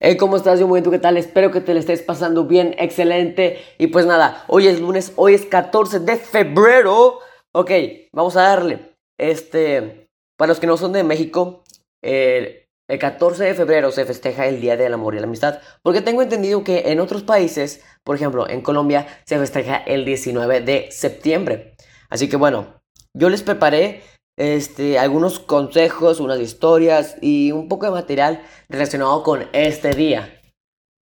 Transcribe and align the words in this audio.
Hey, 0.00 0.16
¿cómo 0.16 0.36
estás? 0.36 0.60
Yo 0.60 0.68
muy 0.68 0.76
bien, 0.76 0.84
¿tú 0.84 0.92
qué 0.92 1.00
tal? 1.00 1.16
Espero 1.16 1.50
que 1.50 1.60
te 1.60 1.74
lo 1.74 1.80
estés 1.80 2.02
pasando 2.02 2.44
bien, 2.44 2.76
excelente. 2.78 3.58
Y 3.78 3.88
pues 3.88 4.06
nada, 4.06 4.44
hoy 4.46 4.68
es 4.68 4.78
lunes, 4.78 5.12
hoy 5.16 5.34
es 5.34 5.44
14 5.44 5.98
de 5.98 6.16
febrero. 6.16 7.18
Ok, 7.52 7.72
vamos 8.12 8.36
a 8.36 8.42
darle. 8.42 8.94
Este, 9.18 10.08
para 10.36 10.50
los 10.50 10.60
que 10.60 10.68
no 10.68 10.76
son 10.76 10.92
de 10.92 11.02
México, 11.02 11.64
el 12.00 12.68
14 12.86 13.42
de 13.42 13.54
febrero 13.54 13.90
se 13.90 14.04
festeja 14.04 14.46
el 14.46 14.60
Día 14.60 14.76
del 14.76 14.94
Amor 14.94 15.16
y 15.16 15.18
la 15.18 15.26
Amistad. 15.26 15.58
Porque 15.82 16.00
tengo 16.00 16.22
entendido 16.22 16.62
que 16.62 16.92
en 16.92 17.00
otros 17.00 17.24
países, 17.24 17.82
por 18.04 18.14
ejemplo, 18.14 18.48
en 18.48 18.62
Colombia, 18.62 19.08
se 19.26 19.36
festeja 19.36 19.78
el 19.78 20.04
19 20.04 20.60
de 20.60 20.92
septiembre. 20.92 21.74
Así 22.08 22.28
que 22.28 22.36
bueno, 22.36 22.80
yo 23.14 23.30
les 23.30 23.42
preparé 23.42 24.04
este, 24.38 24.98
algunos 24.98 25.40
consejos, 25.40 26.20
unas 26.20 26.40
historias 26.40 27.16
y 27.20 27.52
un 27.52 27.68
poco 27.68 27.86
de 27.86 27.92
material 27.92 28.42
relacionado 28.68 29.22
con 29.22 29.48
este 29.52 29.90
día. 29.90 30.40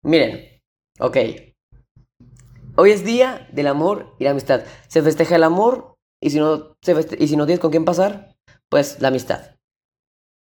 Miren, 0.03 0.61
ok. 0.99 1.17
Hoy 2.75 2.91
es 2.91 3.03
día 3.03 3.47
del 3.51 3.67
amor 3.67 4.15
y 4.19 4.23
la 4.23 4.31
amistad. 4.31 4.63
Se 4.87 5.01
festeja 5.01 5.35
el 5.35 5.43
amor 5.43 5.95
y 6.21 6.29
si 6.29 6.39
no, 6.39 6.75
y 7.17 7.27
si 7.27 7.35
no 7.35 7.45
tienes 7.45 7.59
con 7.59 7.71
quién 7.71 7.85
pasar, 7.85 8.35
pues 8.69 9.01
la 9.01 9.07
amistad. 9.07 9.55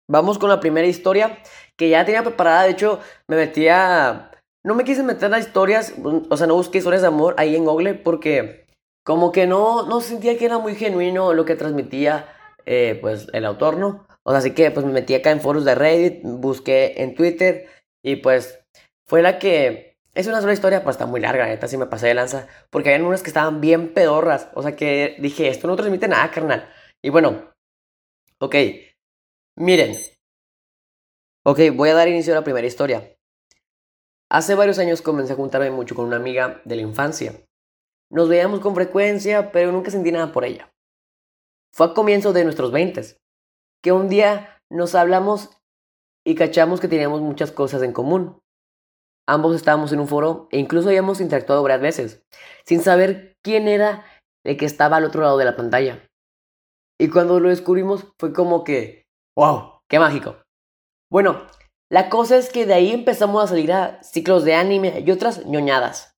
Vamos 0.10 0.40
con 0.40 0.50
la 0.50 0.60
primera 0.60 0.88
historia 0.88 1.44
que 1.78 1.90
ya 1.90 2.06
tenía 2.06 2.24
preparada. 2.24 2.64
De 2.64 2.72
hecho, 2.72 3.00
me 3.28 3.36
metía. 3.36 4.32
No 4.64 4.76
me 4.76 4.84
quise 4.84 5.04
meter 5.04 5.34
a 5.34 5.40
historias, 5.40 5.94
o 6.30 6.36
sea, 6.36 6.48
no 6.48 6.56
busqué 6.56 6.80
historias 6.80 7.02
de 7.02 7.08
amor 7.08 7.36
ahí 7.38 7.56
en 7.56 7.66
Google 7.66 7.94
porque 7.94 8.66
como 9.06 9.32
que 9.32 9.48
no, 9.48 9.84
no 9.84 10.02
sentía 10.02 10.38
que 10.38 10.46
era 10.46 10.58
muy 10.58 10.76
genuino 10.76 11.34
lo 11.34 11.46
que 11.46 11.56
transmitía 11.56 12.28
eh, 12.66 12.98
pues 13.02 13.28
el 13.34 13.46
autor, 13.46 13.78
¿no? 13.78 14.08
O 14.24 14.32
sea, 14.32 14.40
así 14.40 14.54
que 14.54 14.72
pues 14.72 14.86
me 14.86 14.92
metí 14.92 15.16
acá 15.16 15.32
en 15.32 15.42
foros 15.42 15.66
de 15.66 15.76
Reddit, 15.76 16.22
busqué 16.24 17.02
en 17.02 17.16
Twitter 17.16 17.68
y 18.04 18.18
pues 18.18 18.60
fue 19.08 19.22
la 19.22 19.40
que... 19.40 19.98
Es 20.16 20.28
una 20.28 20.42
sola 20.42 20.54
historia, 20.54 20.84
pues 20.84 20.96
está 20.96 21.06
muy 21.06 21.22
larga, 21.22 21.46
neta, 21.46 21.68
si 21.68 21.78
me 21.78 21.86
pasé 21.86 22.08
de 22.08 22.16
lanza, 22.16 22.48
porque 22.70 22.94
había 22.94 23.06
unas 23.06 23.22
que 23.22 23.30
estaban 23.30 23.62
bien 23.62 23.94
pedorras, 23.94 24.50
o 24.54 24.64
sea 24.64 24.76
que 24.76 25.16
dije, 25.20 25.48
esto 25.48 25.68
no 25.68 25.76
transmite 25.76 26.08
nada, 26.08 26.30
carnal. 26.32 26.68
Y 27.02 27.10
bueno, 27.10 27.54
ok, 28.40 28.56
miren, 29.56 29.96
ok, 31.46 31.60
voy 31.74 31.90
a 31.90 31.94
dar 31.94 32.08
inicio 32.08 32.34
a 32.34 32.38
la 32.38 32.44
primera 32.44 32.68
historia. 32.68 33.16
Hace 34.32 34.56
varios 34.56 34.78
años 34.80 35.02
comencé 35.02 35.34
a 35.34 35.38
juntarme 35.38 35.72
mucho 35.72 35.96
con 35.96 36.06
una 36.06 36.18
amiga 36.18 36.62
de 36.66 36.76
la 36.76 36.82
infancia. 36.82 37.34
Nos 38.12 38.28
veíamos 38.28 38.60
con 38.60 38.76
frecuencia, 38.76 39.52
pero 39.52 39.72
nunca 39.72 39.92
sentí 39.92 40.12
nada 40.12 40.32
por 40.32 40.44
ella. 40.44 40.72
Fue 41.74 41.88
a 41.88 41.94
comienzo 41.94 42.34
de 42.34 42.44
nuestros 42.44 42.72
veintes, 42.72 43.18
que 43.84 43.92
un 43.92 44.10
día 44.10 44.58
nos 44.72 44.96
hablamos 44.96 45.50
y 46.26 46.36
cachamos 46.36 46.80
que 46.80 46.88
teníamos 46.88 47.22
muchas 47.22 47.52
cosas 47.52 47.82
en 47.84 47.94
común. 47.94 48.40
Ambos 49.28 49.56
estábamos 49.56 49.92
en 49.94 50.00
un 50.00 50.08
foro 50.08 50.48
e 50.52 50.58
incluso 50.58 50.90
habíamos 50.90 51.22
interactuado 51.22 51.62
varias 51.62 51.82
veces, 51.82 52.24
sin 52.66 52.82
saber 52.82 53.38
quién 53.44 53.68
era 53.68 54.06
el 54.44 54.58
que 54.58 54.66
estaba 54.66 54.98
al 54.98 55.06
otro 55.06 55.22
lado 55.22 55.38
de 55.38 55.46
la 55.46 55.56
pantalla. 55.56 56.08
Y 57.00 57.10
cuando 57.10 57.40
lo 57.40 57.50
descubrimos 57.50 58.08
fue 58.20 58.34
como 58.34 58.64
que, 58.64 59.06
wow, 59.38 59.82
qué 59.90 60.00
mágico. 60.00 60.42
Bueno, 61.12 61.48
la 61.92 62.10
cosa 62.10 62.38
es 62.38 62.50
que 62.52 62.66
de 62.66 62.74
ahí 62.74 62.92
empezamos 62.92 63.44
a 63.44 63.48
salir 63.48 63.72
a 63.72 64.02
ciclos 64.04 64.44
de 64.44 64.56
anime 64.56 65.04
y 65.06 65.12
otras 65.12 65.46
ñoñadas. 65.46 66.14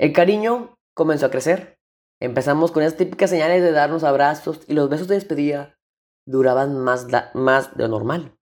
El 0.00 0.12
cariño 0.12 0.74
comenzó 0.94 1.26
a 1.26 1.30
crecer. 1.30 1.77
Empezamos 2.20 2.72
con 2.72 2.82
esas 2.82 2.98
típicas 2.98 3.30
señales 3.30 3.62
de 3.62 3.72
darnos 3.72 4.02
abrazos 4.02 4.60
y 4.66 4.74
los 4.74 4.88
besos 4.88 5.06
de 5.08 5.14
despedida 5.14 5.78
duraban 6.26 6.76
más, 6.76 7.06
más 7.34 7.76
de 7.76 7.84
lo 7.84 7.88
normal. 7.88 8.36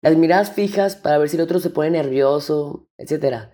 Las 0.00 0.16
miradas 0.16 0.52
fijas 0.52 0.96
para 0.96 1.18
ver 1.18 1.28
si 1.28 1.36
el 1.36 1.42
otro 1.42 1.58
se 1.60 1.70
pone 1.70 1.90
nervioso, 1.90 2.88
etc. 2.96 3.50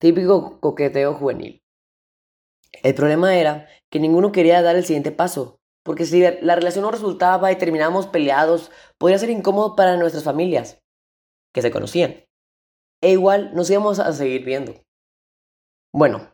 Típico 0.00 0.58
coqueteo 0.60 1.14
juvenil. 1.14 1.62
El 2.82 2.94
problema 2.94 3.36
era 3.36 3.68
que 3.90 4.00
ninguno 4.00 4.32
quería 4.32 4.62
dar 4.62 4.74
el 4.74 4.84
siguiente 4.84 5.12
paso, 5.12 5.60
porque 5.84 6.06
si 6.06 6.22
la 6.40 6.54
relación 6.54 6.82
no 6.82 6.90
resultaba 6.90 7.52
y 7.52 7.56
terminábamos 7.56 8.06
peleados, 8.06 8.70
podría 8.98 9.18
ser 9.18 9.30
incómodo 9.30 9.76
para 9.76 9.96
nuestras 9.96 10.24
familias, 10.24 10.80
que 11.52 11.62
se 11.62 11.70
conocían. 11.70 12.24
E 13.02 13.12
igual 13.12 13.54
nos 13.54 13.70
íbamos 13.70 13.98
a 13.98 14.12
seguir 14.12 14.44
viendo. 14.44 14.74
Bueno, 15.92 16.32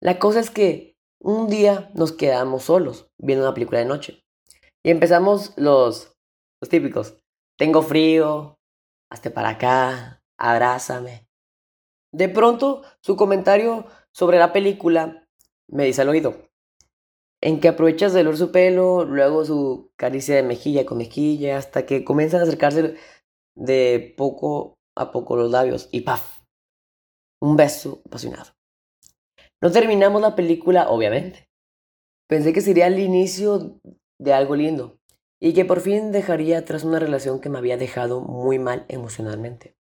la 0.00 0.18
cosa 0.18 0.40
es 0.40 0.50
que 0.50 0.87
un 1.20 1.48
día 1.48 1.90
nos 1.94 2.12
quedamos 2.12 2.64
solos 2.64 3.10
viendo 3.18 3.44
una 3.44 3.54
película 3.54 3.78
de 3.78 3.84
noche. 3.84 4.24
Y 4.82 4.90
empezamos 4.90 5.52
los, 5.56 6.16
típicos. 6.68 7.16
Tengo 7.56 7.82
frío, 7.82 8.58
hazte 9.10 9.30
para 9.30 9.50
acá, 9.50 10.22
abrázame. 10.38 11.28
De 12.12 12.28
pronto, 12.28 12.82
su 13.00 13.16
comentario 13.16 13.86
sobre 14.12 14.38
la 14.38 14.52
película 14.52 15.28
me 15.68 15.84
dice 15.84 16.02
al 16.02 16.08
oído. 16.08 16.48
En 17.40 17.60
que 17.60 17.68
aprovechas 17.68 18.12
de 18.12 18.20
olor 18.20 18.36
su 18.36 18.50
pelo, 18.50 19.04
luego 19.04 19.44
su 19.44 19.92
caricia 19.96 20.36
de 20.36 20.42
mejilla 20.42 20.86
con 20.86 20.98
mejilla, 20.98 21.58
hasta 21.58 21.86
que 21.86 22.04
comienzan 22.04 22.40
a 22.40 22.44
acercarse 22.44 22.96
de 23.54 24.14
poco 24.16 24.78
a 24.96 25.12
poco 25.12 25.36
los 25.36 25.50
labios 25.50 25.88
y 25.92 26.00
¡paf! 26.00 26.42
Un 27.40 27.56
beso 27.56 28.02
apasionado. 28.04 28.57
No 29.60 29.72
terminamos 29.72 30.22
la 30.22 30.36
película, 30.36 30.88
obviamente. 30.88 31.48
Pensé 32.28 32.52
que 32.52 32.60
sería 32.60 32.86
el 32.86 32.98
inicio 32.98 33.80
de 34.18 34.32
algo 34.32 34.54
lindo 34.54 34.98
y 35.40 35.54
que 35.54 35.64
por 35.64 35.80
fin 35.80 36.12
dejaría 36.12 36.58
atrás 36.58 36.84
una 36.84 36.98
relación 36.98 37.40
que 37.40 37.48
me 37.48 37.58
había 37.58 37.76
dejado 37.76 38.20
muy 38.20 38.58
mal 38.58 38.84
emocionalmente. 38.88 39.76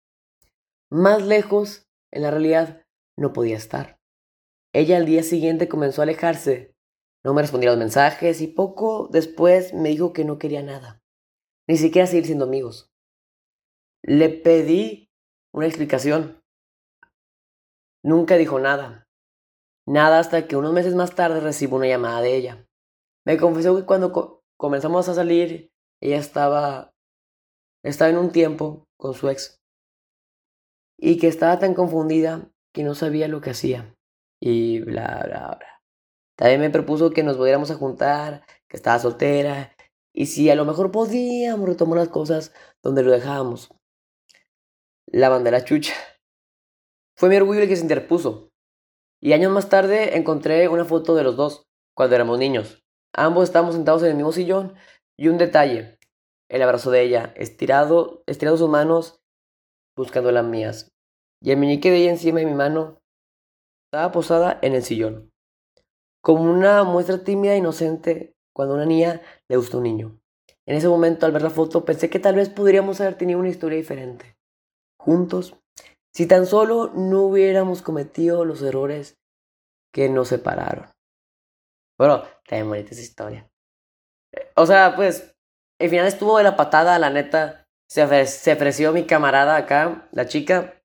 Más 0.91 1.23
lejos, 1.23 1.89
en 2.13 2.23
la 2.23 2.31
realidad, 2.31 2.87
no 3.17 3.33
podía 3.33 3.57
estar. 3.57 3.99
Ella 4.73 4.97
al 4.97 5.07
día 5.07 5.23
siguiente 5.23 5.69
comenzó 5.69 6.03
a 6.03 6.05
alejarse, 6.05 6.75
no 7.25 7.33
me 7.33 7.43
respondía 7.43 7.71
los 7.71 7.79
mensajes 7.79 8.41
y 8.43 8.49
poco 8.49 9.09
después 9.11 9.73
me 9.73 9.89
dijo 9.89 10.13
que 10.13 10.25
no 10.25 10.39
quería 10.39 10.63
nada, 10.63 11.03
ni 11.67 11.77
siquiera 11.77 12.07
seguir 12.07 12.27
siendo 12.27 12.45
amigos. 12.45 12.93
Le 14.03 14.29
pedí 14.29 15.11
una 15.53 15.67
explicación. 15.67 16.43
Nunca 18.03 18.37
dijo 18.37 18.59
nada. 18.59 19.04
Nada 19.87 20.19
hasta 20.19 20.47
que 20.47 20.57
unos 20.57 20.73
meses 20.73 20.95
más 20.95 21.15
tarde 21.15 21.41
recibo 21.41 21.77
una 21.77 21.87
llamada 21.87 22.23
de 22.23 22.37
ella. 22.37 22.69
Me 23.27 23.37
confesó 23.37 23.77
que 23.77 23.85
cuando 23.85 24.43
comenzamos 24.57 25.09
a 25.09 25.15
salir, 25.15 25.73
ella 26.01 26.19
estaba, 26.19 26.95
estaba 27.83 28.11
en 28.11 28.19
un 28.19 28.33
tiempo 28.33 28.87
con 28.97 29.15
su 29.15 29.29
ex. 29.29 29.61
Y 30.99 31.19
que 31.19 31.29
estaba 31.29 31.59
tan 31.59 31.75
confundida 31.75 32.51
que 32.73 32.85
no 32.85 32.95
sabía 32.95 33.29
lo 33.29 33.41
que 33.41 33.51
hacía. 33.51 33.95
Y 34.41 34.81
bla, 34.81 35.23
bla, 35.25 35.57
bla. 35.59 35.83
También 36.37 36.61
me 36.61 36.71
propuso 36.71 37.11
que 37.11 37.23
nos 37.23 37.37
volviéramos 37.37 37.71
a 37.71 37.77
juntar, 37.77 38.45
que 38.69 38.77
estaba 38.77 38.99
soltera. 38.99 39.75
Y 40.13 40.27
si 40.27 40.51
a 40.51 40.55
lo 40.55 40.65
mejor 40.65 40.91
podíamos 40.91 41.69
retomar 41.69 41.99
las 41.99 42.09
cosas 42.09 42.53
donde 42.83 43.03
lo 43.03 43.11
dejábamos. 43.11 43.71
La 45.07 45.29
bandera 45.29 45.65
chucha. 45.65 45.95
Fue 47.17 47.29
mi 47.29 47.37
orgullo 47.37 47.61
el 47.61 47.69
que 47.69 47.77
se 47.77 47.83
interpuso. 47.83 48.54
Y 49.25 49.33
años 49.33 49.51
más 49.51 49.71
tarde 49.71 50.19
encontré 50.19 50.69
una 50.69 50.85
foto 50.85 51.15
de 51.15 51.25
los 51.25 51.35
dos, 51.35 51.67
cuando 51.97 52.15
éramos 52.15 52.39
niños. 52.39 52.85
Ambos 53.15 53.45
estábamos 53.45 53.75
sentados 53.75 54.03
en 54.03 54.11
el 54.11 54.17
mismo 54.17 54.33
sillón 54.33 54.75
y 55.17 55.29
un 55.29 55.39
detalle, 55.39 55.99
el 56.51 56.61
abrazo 56.61 56.91
de 56.91 57.01
ella, 57.01 57.33
estirado, 57.35 58.23
estirado 58.27 58.59
sus 58.59 58.69
manos 58.69 59.23
buscando 59.97 60.31
las 60.31 60.45
mías. 60.45 60.91
Y 61.41 61.53
el 61.53 61.57
meñique 61.57 61.91
de 61.91 62.03
ella 62.03 62.11
encima 62.11 62.41
de 62.41 62.45
mi 62.45 62.53
mano 62.53 63.01
estaba 63.87 64.13
posada 64.13 64.59
en 64.61 64.75
el 64.75 64.83
sillón. 64.83 65.33
Como 66.23 66.43
una 66.43 66.85
muestra 66.85 67.25
tímida 67.25 67.55
e 67.55 67.59
inocente 67.59 68.35
cuando 68.55 68.75
una 68.75 68.85
niña 68.85 69.23
le 69.49 69.57
gusta 69.57 69.79
un 69.79 69.85
niño. 69.85 70.21
En 70.67 70.77
ese 70.77 70.89
momento, 70.89 71.25
al 71.25 71.33
ver 71.33 71.41
la 71.41 71.49
foto, 71.49 71.87
pensé 71.87 72.11
que 72.11 72.19
tal 72.19 72.35
vez 72.35 72.51
podríamos 72.51 73.01
haber 73.01 73.17
tenido 73.17 73.39
una 73.39 73.49
historia 73.49 73.79
diferente. 73.79 74.37
Juntos, 74.99 75.57
si 76.15 76.27
tan 76.27 76.47
solo 76.47 76.93
no 76.95 77.23
hubiéramos 77.23 77.83
cometido 77.83 78.45
los 78.45 78.63
errores 78.63 79.19
que 79.93 80.09
nos 80.09 80.29
separaron. 80.29 80.87
Bueno, 81.99 82.25
también 82.47 82.69
bonita 82.69 82.91
esa 82.91 83.01
historia. 83.01 83.49
O 84.57 84.67
sea, 84.67 84.95
pues, 84.97 85.35
el 85.81 85.91
final 85.91 86.07
estuvo 86.07 86.39
de 86.39 86.45
la 86.45 86.57
patada, 86.57 86.99
la 86.99 87.11
neta. 87.11 87.67
Se, 87.89 88.03
ofreció 88.03 88.93
mi 88.93 89.05
camarada 89.07 89.57
acá, 89.57 90.09
la 90.13 90.27
chica. 90.27 90.81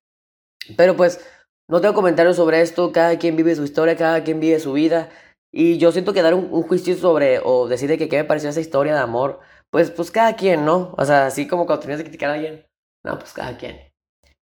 Pero 0.76 0.96
pues, 0.96 1.24
no 1.68 1.80
tengo 1.80 1.94
comentarios 1.94 2.36
sobre 2.36 2.60
esto. 2.60 2.92
Cada 2.92 3.18
quien 3.18 3.36
vive 3.36 3.54
su 3.54 3.64
historia, 3.64 3.96
cada 3.96 4.22
quien 4.22 4.40
vive 4.40 4.60
su 4.60 4.72
vida. 4.72 5.10
Y 5.52 5.78
yo 5.78 5.90
siento 5.90 6.12
que 6.12 6.22
dar 6.22 6.34
un, 6.34 6.62
juicio 6.62 6.94
sobre, 6.96 7.40
o 7.42 7.66
decir 7.66 7.88
de 7.88 7.98
que 7.98 8.08
qué 8.08 8.18
me 8.18 8.24
pareció 8.24 8.50
esa 8.50 8.60
historia 8.60 8.94
de 8.94 9.00
amor, 9.00 9.40
pues, 9.70 9.90
pues 9.90 10.10
cada 10.12 10.36
quien, 10.36 10.64
¿no? 10.64 10.94
O 10.96 11.04
sea, 11.04 11.26
así 11.26 11.48
como 11.48 11.66
cuando 11.66 11.82
tenías 11.82 11.98
que 11.98 12.04
criticar 12.04 12.30
a 12.30 12.34
alguien. 12.34 12.66
No, 13.04 13.18
pues 13.18 13.32
cada 13.32 13.56
quien. 13.56 13.80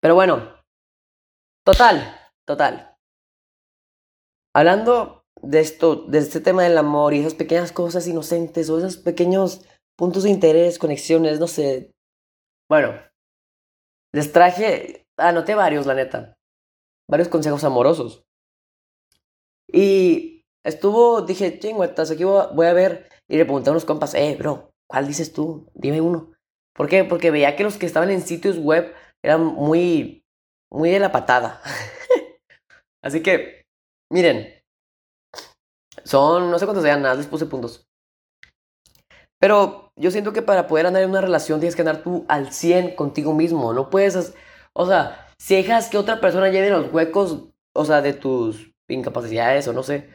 Pero 0.01 0.15
bueno, 0.15 0.56
Total, 1.67 2.17
total. 2.45 2.95
Hablando 4.55 5.25
de 5.41 5.59
esto, 5.59 5.97
de 6.07 6.19
este 6.19 6.39
tema 6.39 6.63
del 6.63 6.77
amor 6.77 7.13
y 7.13 7.19
esas 7.19 7.33
pequeñas 7.33 7.73
cosas 7.73 8.07
inocentes 8.07 8.69
o 8.69 8.77
esos 8.77 8.95
pequeños 8.95 9.65
puntos 9.97 10.23
de 10.23 10.29
interés, 10.29 10.79
conexiones, 10.79 11.41
no 11.41 11.47
sé. 11.47 11.91
Bueno, 12.69 12.93
les 14.13 14.31
traje 14.31 15.07
anoté 15.17 15.55
varios, 15.55 15.85
la 15.85 15.93
neta. 15.93 16.37
Varios 17.09 17.27
consejos 17.27 17.65
amorosos. 17.65 18.23
Y 19.67 20.45
estuvo, 20.63 21.23
dije, 21.23 21.59
chingüetas, 21.59 22.11
aquí 22.11 22.23
voy 22.23 22.65
a 22.65 22.73
ver. 22.73 23.09
Y 23.27 23.35
le 23.35 23.43
pregunté 23.43 23.71
a 23.71 23.73
unos 23.73 23.83
compas, 23.83 24.13
eh, 24.13 24.37
bro, 24.39 24.71
¿cuál 24.89 25.05
dices 25.05 25.33
tú? 25.33 25.69
Dime 25.73 25.99
uno. 25.99 26.31
¿Por 26.73 26.87
qué? 26.87 27.03
Porque 27.03 27.29
veía 27.29 27.57
que 27.57 27.63
los 27.63 27.75
que 27.75 27.87
estaban 27.87 28.09
en 28.09 28.21
sitios 28.21 28.57
web 28.57 28.93
eran 29.21 29.43
muy, 29.43 30.23
muy 30.71 30.91
de 30.91 30.99
la 30.99 31.11
patada. 31.11 31.61
Así 33.03 33.21
que, 33.21 33.63
miren, 34.11 34.53
son, 36.03 36.51
no 36.51 36.59
sé 36.59 36.65
cuántos 36.65 36.83
sean, 36.83 37.01
nada, 37.01 37.15
les 37.15 37.27
puse 37.27 37.45
puntos. 37.45 37.87
Pero 39.39 39.91
yo 39.95 40.11
siento 40.11 40.33
que 40.33 40.41
para 40.41 40.67
poder 40.67 40.87
andar 40.87 41.03
en 41.03 41.09
una 41.11 41.21
relación 41.21 41.59
tienes 41.59 41.75
que 41.75 41.81
andar 41.81 42.03
tú 42.03 42.25
al 42.27 42.51
100 42.51 42.95
contigo 42.95 43.33
mismo. 43.33 43.73
No 43.73 43.89
puedes, 43.89 44.33
o 44.73 44.85
sea, 44.87 45.27
si 45.37 45.55
dejas 45.55 45.89
que 45.89 45.97
otra 45.97 46.19
persona 46.19 46.49
llene 46.49 46.69
los 46.69 46.91
huecos, 46.91 47.49
o 47.73 47.85
sea, 47.85 48.01
de 48.01 48.13
tus 48.13 48.71
incapacidades 48.87 49.67
o 49.67 49.73
no 49.73 49.83
sé. 49.83 50.09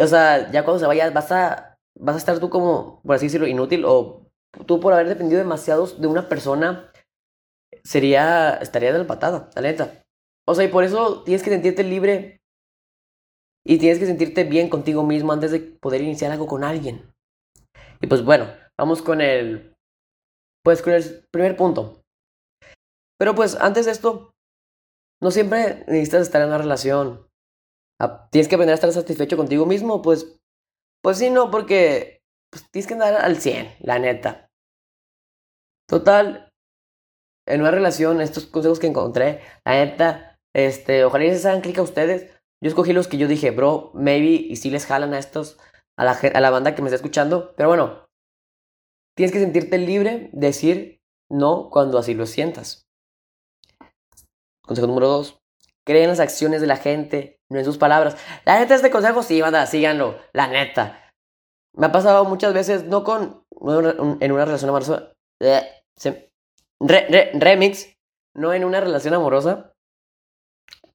O 0.00 0.06
sea, 0.06 0.50
ya 0.52 0.64
cuando 0.64 0.78
se 0.80 0.86
vaya 0.86 1.10
vas 1.10 1.32
a, 1.32 1.76
vas 1.98 2.14
a 2.14 2.18
estar 2.18 2.38
tú 2.38 2.50
como, 2.50 3.00
por 3.02 3.16
así 3.16 3.26
decirlo, 3.26 3.46
inútil 3.46 3.84
o 3.84 4.28
tú 4.66 4.80
por 4.80 4.92
haber 4.92 5.08
dependido 5.08 5.38
demasiado 5.38 5.86
de 5.86 6.06
una 6.06 6.28
persona, 6.28 6.90
sería, 7.88 8.54
estaría 8.56 8.92
de 8.92 8.98
la 8.98 9.06
patada, 9.06 9.48
la 9.54 9.62
neta. 9.62 10.04
O 10.46 10.54
sea, 10.54 10.64
y 10.64 10.68
por 10.68 10.84
eso 10.84 11.22
tienes 11.24 11.42
que 11.42 11.50
sentirte 11.50 11.82
libre 11.82 12.42
y 13.66 13.78
tienes 13.78 13.98
que 13.98 14.04
sentirte 14.04 14.44
bien 14.44 14.68
contigo 14.68 15.02
mismo 15.04 15.32
antes 15.32 15.52
de 15.52 15.60
poder 15.60 16.02
iniciar 16.02 16.30
algo 16.30 16.46
con 16.46 16.64
alguien. 16.64 17.10
Y 18.02 18.06
pues 18.06 18.22
bueno, 18.22 18.46
vamos 18.78 19.00
con 19.00 19.22
el, 19.22 19.74
pues 20.62 20.82
con 20.82 20.92
el 20.92 21.26
primer 21.32 21.56
punto. 21.56 22.02
Pero 23.18 23.34
pues 23.34 23.56
antes 23.56 23.86
de 23.86 23.92
esto, 23.92 24.32
no 25.22 25.30
siempre 25.30 25.84
necesitas 25.86 26.22
estar 26.22 26.42
en 26.42 26.48
una 26.48 26.58
relación. 26.58 27.26
Ah, 27.98 28.28
tienes 28.30 28.48
que 28.48 28.54
aprender 28.54 28.72
a 28.72 28.74
estar 28.74 28.92
satisfecho 28.92 29.36
contigo 29.38 29.64
mismo, 29.64 30.02
pues, 30.02 30.38
pues 31.02 31.18
sí, 31.18 31.30
no, 31.30 31.50
porque 31.50 32.20
pues, 32.50 32.70
tienes 32.70 32.86
que 32.86 32.94
andar 32.94 33.14
al 33.14 33.36
100, 33.38 33.76
la 33.80 33.98
neta. 33.98 34.46
Total, 35.88 36.47
en 37.48 37.60
una 37.62 37.70
relación, 37.70 38.20
estos 38.20 38.46
consejos 38.46 38.78
que 38.78 38.86
encontré, 38.86 39.40
la 39.64 39.72
neta, 39.72 40.38
este, 40.54 41.04
ojalá 41.04 41.24
y 41.24 41.34
se 41.36 41.48
hagan 41.48 41.62
clic 41.62 41.78
a 41.78 41.82
ustedes. 41.82 42.30
Yo 42.62 42.68
escogí 42.68 42.92
los 42.92 43.08
que 43.08 43.16
yo 43.16 43.28
dije, 43.28 43.50
bro, 43.50 43.90
maybe, 43.94 44.30
y 44.30 44.56
si 44.56 44.70
les 44.70 44.86
jalan 44.86 45.14
a 45.14 45.18
estos, 45.18 45.58
a 45.96 46.04
la, 46.04 46.12
a 46.12 46.40
la 46.40 46.50
banda 46.50 46.74
que 46.74 46.82
me 46.82 46.88
está 46.88 46.96
escuchando. 46.96 47.54
Pero 47.56 47.68
bueno, 47.68 48.06
tienes 49.16 49.32
que 49.32 49.40
sentirte 49.40 49.78
libre 49.78 50.30
de 50.32 50.46
decir 50.46 51.00
no 51.30 51.70
cuando 51.70 51.98
así 51.98 52.14
lo 52.14 52.26
sientas. 52.26 52.86
Consejo 54.66 54.86
número 54.86 55.08
dos. 55.08 55.38
Cree 55.86 56.02
en 56.02 56.10
las 56.10 56.20
acciones 56.20 56.60
de 56.60 56.66
la 56.66 56.76
gente, 56.76 57.40
no 57.50 57.58
en 57.58 57.64
sus 57.64 57.78
palabras. 57.78 58.16
La 58.44 58.58
neta, 58.58 58.74
este 58.74 58.90
consejo 58.90 59.22
sí, 59.22 59.40
banda, 59.40 59.64
síganlo. 59.66 60.18
La 60.34 60.48
neta. 60.48 61.12
Me 61.74 61.86
ha 61.86 61.92
pasado 61.92 62.24
muchas 62.24 62.52
veces, 62.52 62.84
no 62.84 63.04
con. 63.04 63.44
en 64.20 64.32
una 64.32 64.44
relación 64.44 64.68
amorosa. 64.68 65.12
Eh, 65.40 65.62
remix. 66.80 67.94
No 68.34 68.52
en 68.52 68.64
una 68.64 68.80
relación 68.80 69.14
amorosa. 69.14 69.72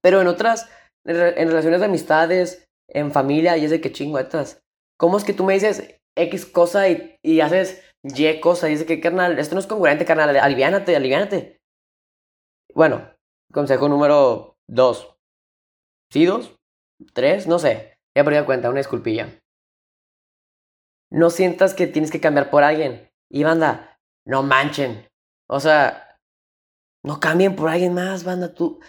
Pero 0.01 0.21
en 0.21 0.27
otras. 0.27 0.69
En, 1.05 1.47
relaciones 1.49 1.81
de 1.81 1.85
amistades, 1.85 2.65
en 2.87 3.11
familia, 3.11 3.57
y 3.57 3.65
es 3.65 3.71
de 3.71 3.81
que 3.81 3.91
chingüetas. 3.91 4.61
¿Cómo 4.97 5.17
es 5.17 5.25
que 5.25 5.33
tú 5.33 5.43
me 5.43 5.53
dices 5.53 5.99
X 6.15 6.45
cosa 6.45 6.87
y, 6.87 7.17
y 7.21 7.41
haces 7.41 7.83
Y 8.03 8.39
cosa? 8.39 8.69
Y 8.69 8.73
dice 8.73 8.85
que, 8.85 9.01
carnal, 9.01 9.37
esto 9.37 9.55
no 9.55 9.59
es 9.59 9.67
congruente, 9.67 10.05
carnal. 10.05 10.35
Aliviánate, 10.37 10.95
aliviánate. 10.95 11.57
Bueno, 12.73 13.13
Consejo 13.53 13.87
número 13.87 14.57
dos. 14.67 15.15
¿Sí, 16.11 16.25
dos? 16.25 16.55
¿Tres? 17.13 17.45
No 17.45 17.59
sé. 17.59 17.99
Ya 18.17 18.23
perdí 18.23 18.43
cuenta, 18.45 18.69
una 18.69 18.79
disculpilla. 18.79 19.39
No 21.11 21.29
sientas 21.29 21.75
que 21.75 21.85
tienes 21.85 22.09
que 22.09 22.19
cambiar 22.19 22.49
por 22.49 22.63
alguien. 22.63 23.11
Y 23.29 23.43
banda, 23.43 23.99
no 24.25 24.41
manchen. 24.41 25.07
O 25.49 25.59
sea, 25.59 26.17
no 27.03 27.19
cambien 27.19 27.55
por 27.55 27.69
alguien 27.69 27.93
más, 27.93 28.23
banda. 28.23 28.53
Tú, 28.53 28.79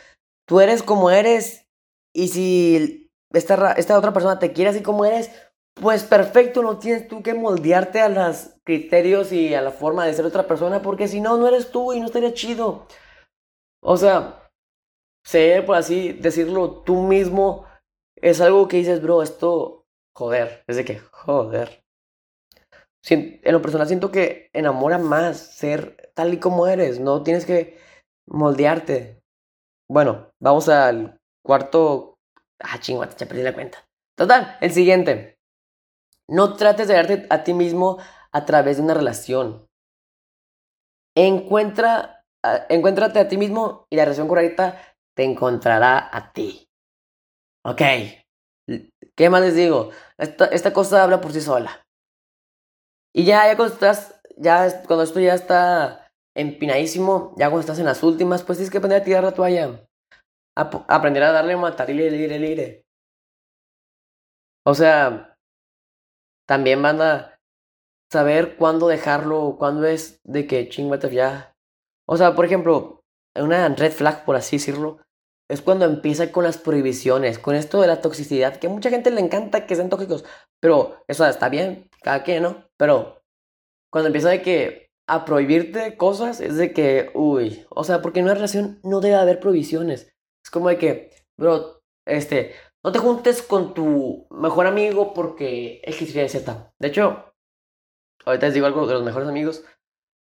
tú 0.46 0.60
eres 0.60 0.82
como 0.82 1.10
eres. 1.10 1.66
Y 2.14 2.28
si 2.28 3.10
esta, 3.32 3.72
esta 3.72 3.98
otra 3.98 4.12
persona 4.12 4.38
te 4.38 4.52
quiere 4.52 4.70
así 4.70 4.82
como 4.82 5.04
eres, 5.04 5.30
pues 5.74 6.04
perfecto, 6.04 6.62
no 6.62 6.78
tienes 6.78 7.08
tú 7.08 7.22
que 7.22 7.34
moldearte 7.34 8.00
a 8.00 8.08
los 8.08 8.54
criterios 8.64 9.32
y 9.32 9.54
a 9.54 9.60
la 9.60 9.72
forma 9.72 10.06
de 10.06 10.14
ser 10.14 10.24
otra 10.24 10.46
persona, 10.46 10.82
porque 10.82 11.08
si 11.08 11.20
no, 11.20 11.36
no 11.36 11.48
eres 11.48 11.70
tú 11.70 11.92
y 11.92 12.00
no 12.00 12.06
estaría 12.06 12.32
chido. 12.32 12.86
O 13.82 13.96
sea, 13.96 14.50
ser, 15.24 15.66
por 15.66 15.76
así 15.76 16.12
decirlo, 16.12 16.82
tú 16.82 17.02
mismo 17.02 17.66
es 18.16 18.40
algo 18.40 18.68
que 18.68 18.76
dices, 18.78 19.02
bro, 19.02 19.22
esto, 19.22 19.86
joder, 20.16 20.64
es 20.68 20.76
de 20.76 20.84
que, 20.84 20.98
joder. 20.98 21.84
En 23.10 23.52
lo 23.52 23.60
personal 23.60 23.86
siento 23.86 24.10
que 24.10 24.48
enamora 24.54 24.96
más 24.96 25.38
ser 25.38 26.03
tal 26.14 26.34
y 26.34 26.40
como 26.40 26.66
eres, 26.66 27.00
no 27.00 27.22
tienes 27.22 27.44
que 27.44 27.78
moldearte. 28.26 29.20
Bueno, 29.90 30.30
vamos 30.40 30.68
al 30.68 31.18
cuarto. 31.44 32.14
Ah, 32.60 32.80
chingüete, 32.80 33.16
ya 33.18 33.26
perdí 33.26 33.42
la 33.42 33.54
cuenta. 33.54 33.84
Total, 34.16 34.56
el 34.60 34.72
siguiente. 34.72 35.38
No 36.28 36.56
trates 36.56 36.88
de 36.88 36.94
darte 36.94 37.26
a 37.28 37.44
ti 37.44 37.52
mismo 37.52 37.98
a 38.32 38.44
través 38.46 38.78
de 38.78 38.82
una 38.82 38.94
relación. 38.94 39.66
Encuentra, 41.16 42.24
encuéntrate 42.68 43.18
a 43.18 43.28
ti 43.28 43.36
mismo 43.36 43.86
y 43.90 43.96
la 43.96 44.04
relación 44.04 44.28
correcta 44.28 44.80
te 45.14 45.24
encontrará 45.24 46.08
a 46.12 46.32
ti. 46.32 46.66
Ok. 47.64 47.82
¿Qué 49.16 49.30
más 49.30 49.42
les 49.42 49.54
digo? 49.54 49.90
Esta, 50.16 50.46
esta 50.46 50.72
cosa 50.72 51.02
habla 51.02 51.20
por 51.20 51.32
sí 51.32 51.40
sola. 51.40 51.84
Y 53.12 53.24
ya, 53.24 53.46
ya 53.46 53.56
cuando 53.56 53.74
estás, 53.74 54.20
ya 54.36 54.82
cuando 54.86 55.04
esto 55.04 55.20
ya 55.20 55.34
está 55.34 56.03
empinadísimo, 56.34 57.34
ya 57.36 57.46
cuando 57.46 57.60
estás 57.60 57.78
en 57.78 57.86
las 57.86 58.02
últimas, 58.02 58.42
pues 58.42 58.58
tienes 58.58 58.70
que 58.70 58.78
aprender 58.78 59.00
a 59.00 59.04
tirar 59.04 59.24
la 59.24 59.34
toalla. 59.34 59.86
aprender 60.56 61.22
a 61.22 61.32
darle 61.32 61.56
matar 61.56 61.90
y 61.90 61.94
lire, 61.94 62.38
lire. 62.38 62.84
O 64.66 64.74
sea, 64.74 65.36
también 66.46 66.80
van 66.82 67.00
a 67.02 67.38
saber 68.10 68.56
cuándo 68.56 68.88
dejarlo, 68.88 69.56
cuándo 69.58 69.86
es 69.86 70.20
de 70.24 70.46
que 70.46 70.68
chingüete 70.68 71.10
ya. 71.10 71.54
O 72.08 72.16
sea, 72.16 72.34
por 72.34 72.44
ejemplo, 72.44 73.02
una 73.34 73.68
red 73.68 73.92
flag, 73.92 74.24
por 74.24 74.36
así 74.36 74.56
decirlo, 74.56 75.00
es 75.50 75.60
cuando 75.60 75.84
empieza 75.84 76.32
con 76.32 76.44
las 76.44 76.58
prohibiciones, 76.58 77.38
con 77.38 77.54
esto 77.54 77.80
de 77.80 77.86
la 77.88 78.00
toxicidad, 78.00 78.56
que 78.56 78.66
a 78.66 78.70
mucha 78.70 78.90
gente 78.90 79.10
le 79.10 79.20
encanta 79.20 79.66
que 79.66 79.76
sean 79.76 79.90
tóxicos, 79.90 80.24
pero 80.60 81.04
eso 81.08 81.26
está 81.26 81.48
bien, 81.48 81.90
cada 82.02 82.22
quien, 82.22 82.42
¿no? 82.42 82.64
Pero 82.78 83.22
cuando 83.90 84.08
empieza 84.08 84.30
de 84.30 84.42
que 84.42 84.83
a 85.06 85.24
prohibirte 85.24 85.96
cosas, 85.96 86.40
es 86.40 86.56
de 86.56 86.72
que, 86.72 87.10
uy, 87.14 87.66
o 87.70 87.84
sea, 87.84 88.00
porque 88.02 88.20
en 88.20 88.26
una 88.26 88.34
relación 88.34 88.80
no 88.82 89.00
debe 89.00 89.16
haber 89.16 89.40
prohibiciones. 89.40 90.12
Es 90.44 90.50
como 90.50 90.68
de 90.68 90.78
que, 90.78 91.10
bro, 91.38 91.82
este, 92.06 92.54
no 92.82 92.92
te 92.92 92.98
juntes 92.98 93.42
con 93.42 93.74
tu 93.74 94.26
mejor 94.30 94.66
amigo 94.66 95.14
porque 95.14 95.80
es 95.84 95.96
que 95.96 96.06
de 96.06 96.28
Z. 96.28 96.72
De 96.78 96.88
hecho, 96.88 97.32
ahorita 98.24 98.46
les 98.46 98.54
digo 98.54 98.66
algo 98.66 98.86
de 98.86 98.94
los 98.94 99.04
mejores 99.04 99.28
amigos, 99.28 99.64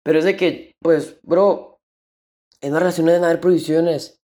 pero 0.04 0.20
es 0.20 0.26
de 0.26 0.36
que, 0.38 0.74
pues, 0.82 1.20
bro, 1.24 1.80
en 2.62 2.72
una 2.72 2.80
relación 2.80 3.06
no 3.06 3.12
deben 3.12 3.26
haber 3.26 3.40
prohibiciones. 3.40 4.22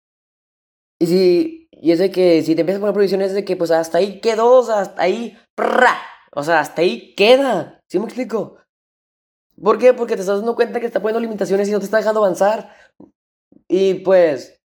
Y 0.99 1.07
si, 1.07 1.69
y 1.73 1.93
es 1.93 1.99
de 1.99 2.11
que 2.11 2.43
si 2.43 2.55
te 2.55 2.63
empiezas 2.63 2.79
a 2.79 2.83
poner 2.83 2.95
prohibiciones 2.95 3.29
es 3.29 3.35
de 3.35 3.45
que 3.45 3.57
pues 3.57 3.71
hasta 3.71 3.99
ahí 3.99 4.21
quedó, 4.21 4.61
o 4.61 4.71
hasta 4.71 5.03
ahí, 5.03 5.37
o 6.35 6.43
sea, 6.43 6.61
hasta 6.61 6.83
ahí 6.83 7.15
queda. 7.15 7.81
¿Sí 7.89 7.99
me 7.99 8.07
explico? 8.07 8.57
¿Por 9.63 9.79
qué? 9.79 9.95
Porque 9.95 10.15
te 10.15 10.21
estás 10.21 10.39
dando 10.39 10.55
cuenta 10.55 10.81
que 10.81 10.87
está 10.87 11.01
poniendo 11.01 11.21
limitaciones 11.21 11.69
y 11.69 11.73
no 11.73 11.79
te 11.79 11.87
está 11.87 11.97
dejando 11.99 12.23
avanzar. 12.23 12.75
Y 13.69 13.95
pues, 13.95 14.61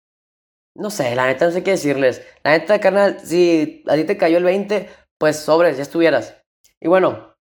no 0.75 0.90
sé, 0.90 1.14
la 1.14 1.26
neta 1.26 1.47
no 1.47 1.52
sé 1.52 1.62
qué 1.62 1.73
decirles. 1.73 2.26
La 2.42 2.52
neta, 2.52 2.80
carnal, 2.80 3.20
si 3.20 3.85
a 3.88 3.94
ti 3.94 4.04
te 4.04 4.16
cayó 4.16 4.38
el 4.38 4.44
20, 4.44 4.88
pues 5.18 5.37
sobres, 5.37 5.76
ya 5.76 5.82
estuvieras. 5.82 6.42
Y 6.80 6.88
bueno, 6.88 7.37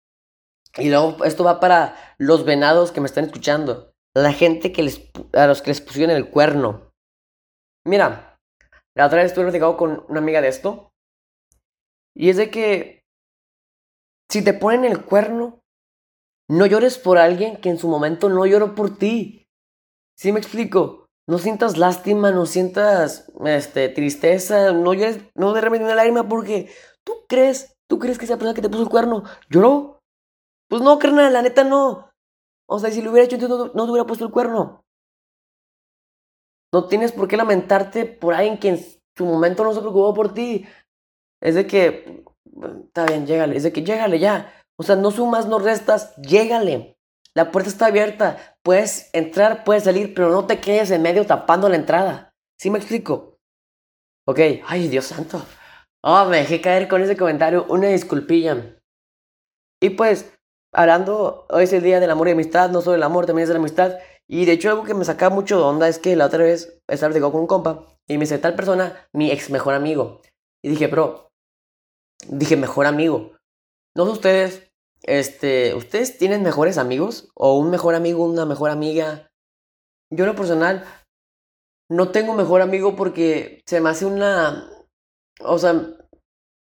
y 0.77 0.89
luego 0.89 1.23
esto 1.23 1.43
va 1.43 1.59
para 1.59 2.15
los 2.17 2.45
venados 2.45 2.91
que 2.91 3.01
me 3.01 3.07
están 3.07 3.25
escuchando. 3.25 3.93
La 4.15 4.33
gente 4.33 4.71
que 4.71 4.83
les, 4.83 5.11
a 5.33 5.47
los 5.47 5.61
que 5.61 5.71
les 5.71 5.81
pusieron 5.81 6.15
el 6.15 6.29
cuerno. 6.29 6.91
Mira, 7.85 8.39
la 8.95 9.05
otra 9.05 9.19
vez 9.19 9.27
estuve 9.27 9.45
platicando 9.45 9.77
con 9.77 10.05
una 10.09 10.19
amiga 10.19 10.41
de 10.41 10.47
esto. 10.47 10.91
Y 12.15 12.29
es 12.29 12.37
de 12.37 12.49
que 12.49 13.03
si 14.31 14.43
te 14.43 14.53
ponen 14.53 14.85
el 14.85 15.03
cuerno, 15.03 15.59
no 16.49 16.65
llores 16.65 16.97
por 16.97 17.17
alguien 17.17 17.57
que 17.57 17.69
en 17.69 17.77
su 17.77 17.87
momento 17.87 18.29
no 18.29 18.45
lloró 18.45 18.75
por 18.75 18.97
ti. 18.97 19.47
¿Sí 20.17 20.31
me 20.31 20.39
explico? 20.39 21.05
No 21.27 21.39
sientas 21.39 21.77
lástima, 21.77 22.31
no 22.31 22.45
sientas 22.45 23.31
este, 23.45 23.89
tristeza, 23.89 24.71
no 24.73 24.93
llores, 24.93 25.19
no 25.33 25.53
derrames 25.53 25.81
una 25.81 25.95
lágrima 25.95 26.27
porque 26.27 26.69
tú 27.03 27.13
crees, 27.27 27.75
tú 27.89 27.97
crees 27.97 28.19
que 28.19 28.25
esa 28.25 28.35
persona 28.35 28.53
que 28.53 28.61
te 28.61 28.69
puso 28.69 28.83
el 28.83 28.89
cuerno 28.89 29.23
lloró. 29.49 29.99
Pues 30.69 30.81
no, 30.81 30.99
carnal, 30.99 31.33
la 31.33 31.41
neta 31.41 31.63
no. 31.63 32.11
O 32.67 32.79
sea, 32.79 32.91
si 32.91 33.01
lo 33.01 33.11
hubiera 33.11 33.25
hecho, 33.25 33.35
entonces 33.35 33.57
no, 33.57 33.73
no 33.73 33.85
te 33.85 33.91
hubiera 33.91 34.07
puesto 34.07 34.25
el 34.25 34.31
cuerno. 34.31 34.83
No 36.73 36.87
tienes 36.87 37.11
por 37.11 37.27
qué 37.27 37.37
lamentarte 37.37 38.05
por 38.05 38.33
alguien 38.33 38.59
que 38.59 38.69
en 38.69 38.79
su 39.15 39.25
momento 39.25 39.63
no 39.63 39.73
se 39.73 39.79
preocupó 39.79 40.13
por 40.13 40.33
ti. 40.33 40.67
Es 41.41 41.55
de 41.55 41.65
que, 41.67 42.23
está 42.85 43.05
bien, 43.05 43.25
llégale. 43.25 43.55
Es 43.55 43.63
de 43.63 43.71
que 43.71 43.83
llégale 43.83 44.19
ya. 44.19 44.51
O 44.77 44.83
sea, 44.83 44.95
no 44.95 45.11
sumas, 45.11 45.47
no 45.47 45.59
restas, 45.59 46.15
llégale. 46.17 46.97
La 47.33 47.51
puerta 47.51 47.69
está 47.69 47.87
abierta. 47.87 48.57
Puedes 48.63 49.09
entrar, 49.13 49.63
puedes 49.63 49.83
salir, 49.83 50.13
pero 50.13 50.29
no 50.31 50.45
te 50.45 50.59
quedes 50.59 50.91
en 50.91 51.01
medio 51.01 51.25
tapando 51.25 51.69
la 51.69 51.75
entrada. 51.75 52.33
¿Sí 52.59 52.69
me 52.69 52.79
explico? 52.79 53.37
Ok, 54.27 54.39
ay, 54.65 54.87
Dios 54.87 55.05
santo. 55.05 55.45
Oh, 56.01 56.25
me 56.25 56.37
dejé 56.37 56.61
caer 56.61 56.87
con 56.87 57.01
ese 57.01 57.17
comentario. 57.17 57.65
Una 57.69 57.87
disculpilla. 57.87 58.77
Y 59.81 59.91
pues, 59.91 60.33
hablando, 60.73 61.45
hoy 61.49 61.65
es 61.65 61.73
el 61.73 61.83
día 61.83 61.99
del 61.99 62.11
amor 62.11 62.27
y 62.27 62.31
amistad, 62.31 62.69
no 62.69 62.81
solo 62.81 62.95
el 62.95 63.03
amor, 63.03 63.25
también 63.25 63.43
es 63.43 63.49
la 63.49 63.59
amistad. 63.59 63.97
Y 64.27 64.45
de 64.45 64.53
hecho, 64.53 64.69
algo 64.69 64.83
que 64.83 64.93
me 64.93 65.05
saca 65.05 65.29
mucho 65.29 65.57
de 65.57 65.63
onda 65.63 65.87
es 65.87 65.99
que 65.99 66.15
la 66.15 66.25
otra 66.25 66.43
vez 66.43 66.81
estaba 66.87 67.13
con 67.31 67.41
un 67.41 67.47
compa 67.47 67.85
y 68.07 68.17
me 68.17 68.21
dice 68.21 68.37
tal 68.37 68.55
persona, 68.55 69.07
mi 69.13 69.31
ex 69.31 69.49
mejor 69.49 69.73
amigo. 69.73 70.21
Y 70.63 70.69
dije, 70.69 70.87
bro, 70.87 71.31
dije 72.27 72.55
mejor 72.55 72.85
amigo. 72.85 73.34
No 73.95 74.05
sé 74.05 74.11
ustedes, 74.11 74.71
este, 75.03 75.73
¿ustedes 75.73 76.17
tienen 76.17 76.43
mejores 76.43 76.77
amigos? 76.77 77.29
¿O 77.33 77.57
un 77.57 77.69
mejor 77.69 77.95
amigo, 77.95 78.25
una 78.25 78.45
mejor 78.45 78.69
amiga? 78.69 79.31
Yo 80.11 80.25
en 80.25 80.31
lo 80.31 80.35
personal 80.35 80.85
no 81.89 82.11
tengo 82.11 82.33
mejor 82.33 82.61
amigo 82.61 82.95
porque 82.95 83.61
se 83.65 83.79
me 83.79 83.89
hace 83.89 84.05
una... 84.05 84.69
O 85.41 85.57
sea, 85.57 85.73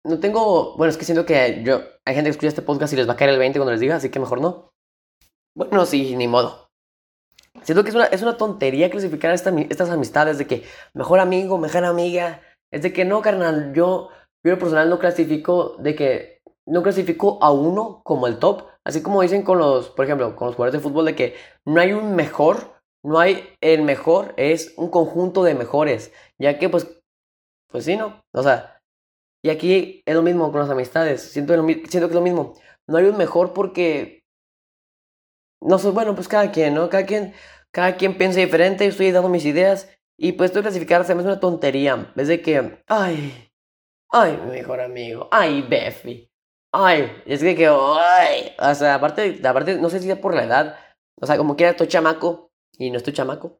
no 0.03 0.19
tengo... 0.19 0.75
Bueno, 0.77 0.89
es 0.89 0.97
que 0.97 1.05
siento 1.05 1.25
que 1.25 1.61
yo... 1.63 1.81
Hay 2.07 2.15
gente 2.15 2.29
que 2.29 2.31
escucha 2.31 2.47
este 2.47 2.61
podcast 2.63 2.93
y 2.93 2.95
les 2.95 3.07
va 3.07 3.13
a 3.13 3.15
caer 3.17 3.31
el 3.31 3.39
20 3.39 3.59
cuando 3.59 3.71
les 3.71 3.81
diga, 3.81 3.97
así 3.97 4.09
que 4.09 4.19
mejor 4.19 4.41
no. 4.41 4.71
Bueno, 5.55 5.85
sí, 5.85 6.15
ni 6.15 6.27
modo. 6.27 6.69
Siento 7.63 7.83
que 7.83 7.89
es 7.89 7.95
una, 7.95 8.05
es 8.05 8.21
una 8.21 8.37
tontería 8.37 8.89
clasificar 8.89 9.33
estas 9.33 9.89
amistades 9.89 10.37
de 10.37 10.47
que 10.47 10.63
mejor 10.95 11.19
amigo, 11.19 11.57
mejor 11.57 11.85
amiga. 11.85 12.41
Es 12.71 12.81
de 12.81 12.93
que 12.93 13.05
no, 13.05 13.21
carnal, 13.21 13.73
yo, 13.73 14.09
yo 14.43 14.57
personal 14.57 14.89
no 14.89 14.97
clasifico 14.97 15.75
de 15.77 15.93
que 15.93 16.30
no 16.67 16.83
clasifico 16.83 17.39
a 17.41 17.51
uno 17.51 18.01
como 18.03 18.27
el 18.27 18.39
top. 18.39 18.67
Así 18.85 19.01
como 19.03 19.21
dicen 19.21 19.43
con 19.43 19.59
los, 19.59 19.89
por 19.89 20.05
ejemplo, 20.05 20.35
con 20.35 20.47
los 20.47 20.55
jugadores 20.55 20.81
de 20.81 20.87
fútbol 20.87 21.05
de 21.05 21.15
que 21.15 21.35
no 21.65 21.79
hay 21.81 21.93
un 21.93 22.15
mejor, 22.15 22.81
no 23.03 23.19
hay 23.19 23.55
el 23.61 23.83
mejor, 23.83 24.33
es 24.37 24.73
un 24.77 24.89
conjunto 24.89 25.43
de 25.43 25.55
mejores. 25.55 26.13
Ya 26.39 26.57
que 26.57 26.69
pues, 26.69 27.01
pues 27.69 27.85
sí, 27.85 27.95
¿no? 27.95 28.21
O 28.33 28.43
sea, 28.43 28.79
y 29.43 29.49
aquí 29.49 30.01
es 30.05 30.15
lo 30.15 30.21
mismo 30.21 30.51
con 30.51 30.61
las 30.61 30.69
amistades. 30.69 31.21
Siento, 31.21 31.53
siento 31.53 31.89
que 31.89 32.05
es 32.05 32.13
lo 32.13 32.21
mismo. 32.21 32.53
No 32.87 32.97
hay 32.97 33.05
un 33.05 33.17
mejor 33.17 33.53
porque 33.53 34.21
no 35.63 35.77
sé, 35.77 35.89
bueno, 35.91 36.15
pues 36.15 36.27
cada 36.27 36.51
quien, 36.51 36.73
¿no? 36.73 36.89
Cada 36.89 37.05
quien, 37.05 37.33
cada 37.71 37.95
quien 37.95 38.17
piensa 38.17 38.39
diferente, 38.39 38.85
estoy 38.85 39.11
dando 39.11 39.29
mis 39.29 39.45
ideas 39.45 39.89
y 40.17 40.33
pues 40.33 40.49
esto 40.49 40.61
clasificar 40.61 41.05
se 41.05 41.15
me 41.15 41.23
una 41.23 41.39
tontería. 41.39 42.11
Es 42.15 42.27
de 42.27 42.41
que, 42.41 42.83
ay, 42.87 43.51
ay, 44.09 44.39
mi 44.45 44.51
mejor 44.51 44.81
amigo, 44.81 45.27
ay, 45.31 45.61
Beffy, 45.61 46.30
ay, 46.71 47.11
es 47.25 47.41
que, 47.41 47.55
que, 47.55 47.67
ay, 47.67 48.55
o 48.57 48.75
sea, 48.75 48.95
aparte, 48.95 49.39
aparte, 49.43 49.77
no 49.77 49.89
sé 49.89 49.99
si 49.99 50.09
es 50.09 50.17
por 50.17 50.35
la 50.35 50.43
edad, 50.43 50.79
o 51.19 51.25
sea, 51.25 51.37
como 51.37 51.55
quiera, 51.55 51.71
estoy 51.71 51.87
chamaco 51.87 52.51
y 52.77 52.89
no 52.91 52.97
estoy 52.97 53.13
chamaco. 53.13 53.59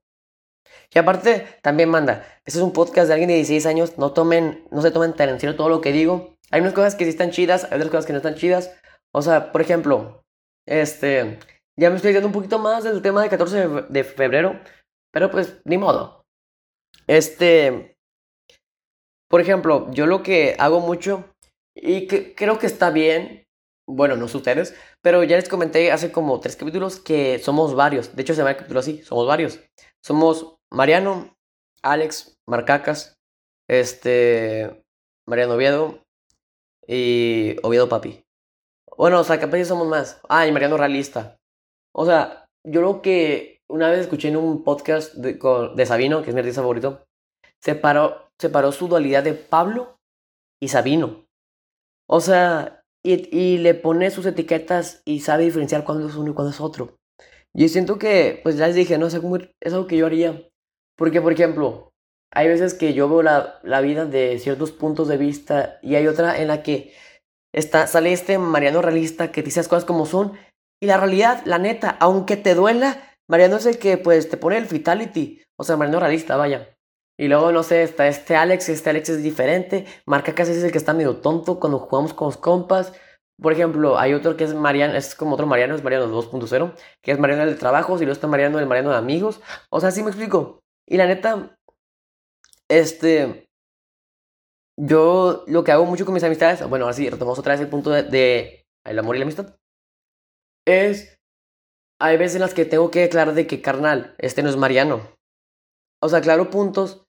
Y 0.94 1.00
aparte, 1.00 1.48
también 1.62 1.89
manda, 1.89 2.25
este 2.46 2.60
es 2.60 2.63
un 2.63 2.74
podcast 2.74 3.08
de 3.08 3.13
alguien 3.13 3.30
de 3.30 3.36
16 3.36 3.65
años, 3.65 3.98
no 3.98 4.13
tomen, 4.13 4.68
no 4.72 4.82
se 4.82 4.91
tomen 4.91 5.13
tan 5.13 5.30
en 5.30 5.39
serio 5.39 5.56
todo 5.56 5.70
lo 5.70 5.82
que 5.82 5.91
digo. 5.91 6.38
Hay 6.51 6.62
unas 6.62 6.74
cosas 6.74 6.96
que 6.96 7.06
sí 7.06 7.10
están 7.10 7.32
chidas, 7.32 7.65
hay 7.65 7.75
otras 7.75 7.89
cosas 7.89 8.06
que 8.06 8.13
no 8.13 8.18
están 8.18 8.36
chidas. 8.36 8.75
O 9.13 9.22
sea, 9.22 9.51
por 9.51 9.62
ejemplo, 9.62 10.24
este, 10.68 11.39
ya 11.77 11.89
me 11.89 11.96
estoy 11.96 12.13
dando 12.13 12.27
un 12.27 12.34
poquito 12.34 12.60
más 12.60 12.84
del 12.84 13.01
tema 13.01 13.22
del 13.22 13.30
14 13.30 13.86
de 13.89 14.03
febrero, 14.03 14.60
pero 15.12 15.32
pues 15.32 15.62
ni 15.65 15.77
modo. 15.77 16.25
Este, 17.08 17.98
por 19.30 19.41
ejemplo, 19.41 19.89
yo 19.91 20.06
lo 20.06 20.24
que 20.24 20.56
hago 20.60 20.82
mucho 20.82 21.30
y 21.75 22.08
que 22.08 22.36
creo 22.36 22.60
que 22.60 22.68
está 22.68 22.90
bien, 22.90 23.46
bueno, 23.88 24.16
no 24.16 24.25
ustedes, 24.25 24.75
pero 25.01 25.24
ya 25.24 25.36
les 25.36 25.50
comenté 25.50 25.92
hace 25.92 26.12
como 26.12 26.40
tres 26.40 26.56
capítulos 26.56 27.00
que 27.00 27.40
somos 27.40 27.75
varios. 27.75 28.16
De 28.16 28.22
hecho, 28.22 28.34
se 28.34 28.40
llama 28.40 28.51
el 28.51 28.58
capítulo 28.58 28.80
así, 28.80 29.01
somos 29.04 29.28
varios. 29.28 29.60
Somos 30.04 30.58
Mariano, 30.72 31.36
Alex, 31.84 32.38
Marcacas, 32.48 33.18
este, 33.70 34.84
Mariano 35.28 35.56
Oviedo 35.56 36.04
y 36.88 37.56
Oviedo 37.63 37.90
Papi. 37.90 38.24
Bueno, 38.98 39.20
o 39.20 39.24
sea, 39.24 39.40
capaz 39.40 39.63
somos 39.66 39.88
más. 39.88 40.22
Ah, 40.30 40.48
y 40.48 40.51
Mariano 40.51 40.78
Realista. 40.78 41.38
O 41.94 42.06
sea, 42.06 42.46
yo 42.63 42.82
lo 42.82 43.01
que 43.01 43.62
una 43.70 43.90
vez 43.90 44.01
escuché 44.01 44.28
en 44.28 44.38
un 44.38 44.63
podcast 44.63 45.13
de, 45.16 45.40
de 45.75 45.86
Sabino, 45.86 46.22
que 46.22 46.30
es 46.30 46.34
mi 46.34 46.40
artista 46.40 46.62
favorito, 46.62 47.06
separó, 47.60 48.30
separó 48.40 48.72
su 48.72 48.88
dualidad 48.88 49.24
de 49.24 49.34
Pablo 49.34 49.98
y 50.62 50.68
Sabino. 50.68 51.25
O 52.13 52.20
sea, 52.20 52.84
y, 53.03 53.58
le 53.60 53.74
pone 53.74 54.12
sus 54.12 54.25
etiquetas 54.25 55.01
y 55.06 55.22
sabe 55.22 55.46
diferenciar 55.46 55.86
cuándo 55.86 56.10
es 56.10 56.15
uno 56.15 56.32
y 56.32 56.34
cuándo 56.34 56.51
es 56.51 56.60
otro. 56.60 56.98
Yo 57.53 57.70
siento 57.70 57.98
que, 57.98 58.41
pues 58.44 58.58
ya 58.58 58.68
les 58.68 58.75
dije, 58.75 58.98
no 58.98 59.10
sé 59.10 59.22
cómo 59.22 59.38
es 59.38 59.74
algo 59.74 59.88
que 59.88 59.96
yo 59.96 60.08
haría. 60.08 60.46
Porque, 60.98 61.22
por 61.22 61.32
ejemplo, 61.32 61.94
hay 62.34 62.50
veces 62.50 62.74
que 62.74 62.94
yo 62.94 63.08
veo 63.08 63.24
la, 63.24 63.62
la 63.63 63.80
vida 63.80 64.06
de 64.06 64.39
ciertos 64.39 64.74
puntos 64.74 65.08
de 65.08 65.15
vista 65.15 65.80
y 65.82 65.96
hay 65.96 66.08
otra 66.08 66.41
en 66.41 66.50
la 66.50 66.63
que 66.63 66.94
está, 67.53 67.88
sale 67.88 68.12
este 68.12 68.38
Mariano 68.38 68.82
realista 68.82 69.32
que 69.32 69.41
dice 69.41 69.62
las 69.62 69.70
cosas 69.70 69.86
como 69.86 70.06
son 70.06 70.34
y 70.82 70.88
la 70.88 70.98
realidad, 70.98 71.41
la 71.46 71.60
neta, 71.60 71.96
aunque 72.01 72.36
te 72.36 72.56
duela, 72.56 73.01
Mariano 73.30 73.56
es 73.56 73.65
el 73.65 73.80
que 73.80 73.98
pues 73.98 74.30
te 74.30 74.36
pone 74.36 74.58
el 74.58 74.65
fatality. 74.65 75.41
O 75.58 75.63
sea, 75.63 75.77
Mariano 75.77 76.01
realista, 76.01 76.36
vaya. 76.36 76.77
Y 77.18 77.27
luego, 77.27 77.51
no 77.51 77.63
sé, 77.63 77.84
está 77.84 78.08
este 78.08 78.36
Alex, 78.36 78.70
este 78.70 78.89
Alex 78.89 79.10
es 79.10 79.24
diferente. 79.24 79.86
Marca 80.06 80.34
casi 80.34 80.51
es 80.51 80.63
el 80.63 80.72
que 80.72 80.77
está 80.77 80.94
medio 80.94 81.18
tonto 81.18 81.60
cuando 81.60 81.80
jugamos 81.80 82.13
con 82.13 82.27
los 82.27 82.38
compas. 82.38 82.94
Por 83.39 83.53
ejemplo, 83.53 83.98
hay 83.98 84.13
otro 84.13 84.38
que 84.38 84.44
es 84.44 84.53
Mariano, 84.53 84.96
es 84.96 85.15
como 85.15 85.34
otro 85.34 85.48
Mariano, 85.48 85.75
es 85.75 85.84
Mariano 85.84 86.08
2.0, 86.08 86.74
que 87.01 87.12
es 87.12 87.20
Mariano 87.20 87.46
del 87.46 87.58
trabajo, 87.58 87.96
y 87.96 88.00
luego 88.00 88.13
está 88.13 88.27
Mariano 88.27 88.58
del 88.58 88.68
Mariano 88.68 88.91
de 88.91 88.98
amigos. 88.98 89.41
O 89.70 89.80
sea, 89.80 89.91
sí 89.91 90.03
me 90.03 90.10
explico. 90.10 90.60
Y 90.88 90.98
la 90.98 91.08
neta, 91.08 91.58
este, 92.70 93.48
yo 94.77 95.44
lo 95.48 95.63
que 95.63 95.72
hago 95.72 95.86
mucho 95.86 96.06
con 96.06 96.13
mis 96.13 96.24
amistades, 96.24 96.68
bueno, 96.70 96.88
así 96.88 97.10
retomamos 97.10 97.39
otra 97.39 97.53
vez 97.53 97.62
el 97.62 97.70
punto 97.70 97.89
de, 97.91 98.03
de 98.03 98.65
el 98.86 99.00
amor 99.00 99.15
y 99.15 99.20
la 99.20 99.25
amistad 99.25 99.56
es, 100.65 101.20
hay 102.00 102.18
veces 102.18 102.36
en 102.36 102.41
las 102.41 102.53
que 102.53 102.65
tengo 102.65 102.91
que 102.91 103.01
declarar 103.01 103.34
de 103.34 103.48
que, 103.48 103.62
carnal, 103.62 104.15
este 104.18 104.44
no 104.44 104.50
es 104.50 104.58
Mariano. 104.58 105.01
O 106.01 106.10
sea, 106.10 106.22
claro 106.22 106.50
puntos 106.50 107.05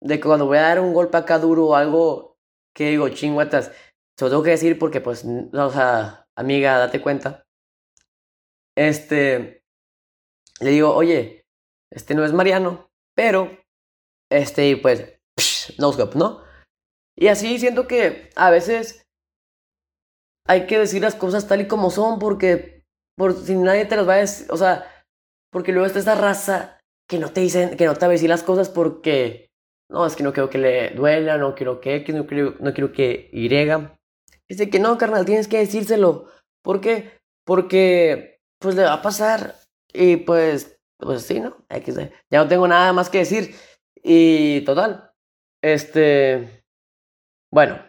de 0.00 0.16
que 0.16 0.26
cuando 0.26 0.46
voy 0.46 0.58
a 0.58 0.62
dar 0.62 0.80
un 0.80 0.92
golpe 0.92 1.16
acá 1.16 1.38
duro 1.38 1.66
o 1.66 1.74
algo 1.74 2.36
que 2.74 2.90
digo, 2.90 3.08
chingüetas, 3.08 3.72
se 4.16 4.24
lo 4.24 4.30
tengo 4.30 4.42
que 4.42 4.50
decir 4.50 4.78
porque, 4.78 5.00
pues, 5.00 5.24
o 5.24 5.70
sea, 5.70 6.26
amiga, 6.36 6.78
date 6.78 7.00
cuenta. 7.00 7.44
Este, 8.76 9.64
le 10.60 10.70
digo, 10.70 10.94
oye, 10.94 11.46
este 11.90 12.14
no 12.14 12.24
es 12.24 12.32
Mariano, 12.32 12.90
pero, 13.16 13.50
este, 14.30 14.76
pues, 14.76 15.18
no 15.78 15.92
scope, 15.92 16.18
¿no? 16.18 16.42
Y 17.16 17.28
así 17.28 17.58
siento 17.58 17.88
que 17.88 18.30
a 18.36 18.50
veces 18.50 19.04
hay 20.46 20.66
que 20.66 20.78
decir 20.78 21.02
las 21.02 21.14
cosas 21.14 21.48
tal 21.48 21.60
y 21.60 21.68
como 21.68 21.90
son 21.90 22.18
porque 22.18 22.84
por 23.16 23.34
si 23.34 23.56
nadie 23.56 23.86
te 23.86 23.96
las 23.96 24.08
va 24.08 24.14
a 24.14 24.18
decir, 24.18 24.46
o 24.50 24.56
sea, 24.56 24.88
porque 25.50 25.72
luego 25.72 25.86
está 25.86 25.98
esta 25.98 26.14
raza 26.14 26.77
que 27.08 27.18
no 27.18 27.32
te 27.32 27.40
dicen, 27.40 27.76
que 27.76 27.86
no 27.86 27.96
te 27.96 28.06
decir 28.06 28.28
las 28.28 28.42
cosas 28.42 28.68
porque, 28.68 29.50
no, 29.90 30.06
es 30.06 30.14
que 30.14 30.22
no 30.22 30.32
quiero 30.32 30.50
que 30.50 30.58
le 30.58 30.90
duela, 30.90 31.38
no 31.38 31.54
quiero 31.54 31.80
que 31.80 31.96
X, 31.96 32.14
no 32.14 32.26
quiero, 32.26 32.54
no 32.60 32.72
quiero 32.74 32.92
que 32.92 33.30
Y. 33.32 33.48
Dice 34.48 34.70
que 34.70 34.78
no, 34.78 34.98
carnal, 34.98 35.24
tienes 35.24 35.48
que 35.48 35.58
decírselo. 35.58 36.26
¿Por 36.62 36.80
qué? 36.80 37.18
Porque, 37.44 38.40
pues 38.60 38.74
le 38.74 38.82
va 38.82 38.94
a 38.94 39.02
pasar 39.02 39.56
y 39.92 40.16
pues, 40.16 40.78
pues 40.98 41.22
sí, 41.22 41.40
¿no? 41.40 41.64
Ya 42.30 42.42
no 42.42 42.48
tengo 42.48 42.68
nada 42.68 42.92
más 42.92 43.08
que 43.08 43.18
decir. 43.18 43.54
Y 44.02 44.60
total, 44.62 45.12
este, 45.62 46.62
bueno, 47.52 47.82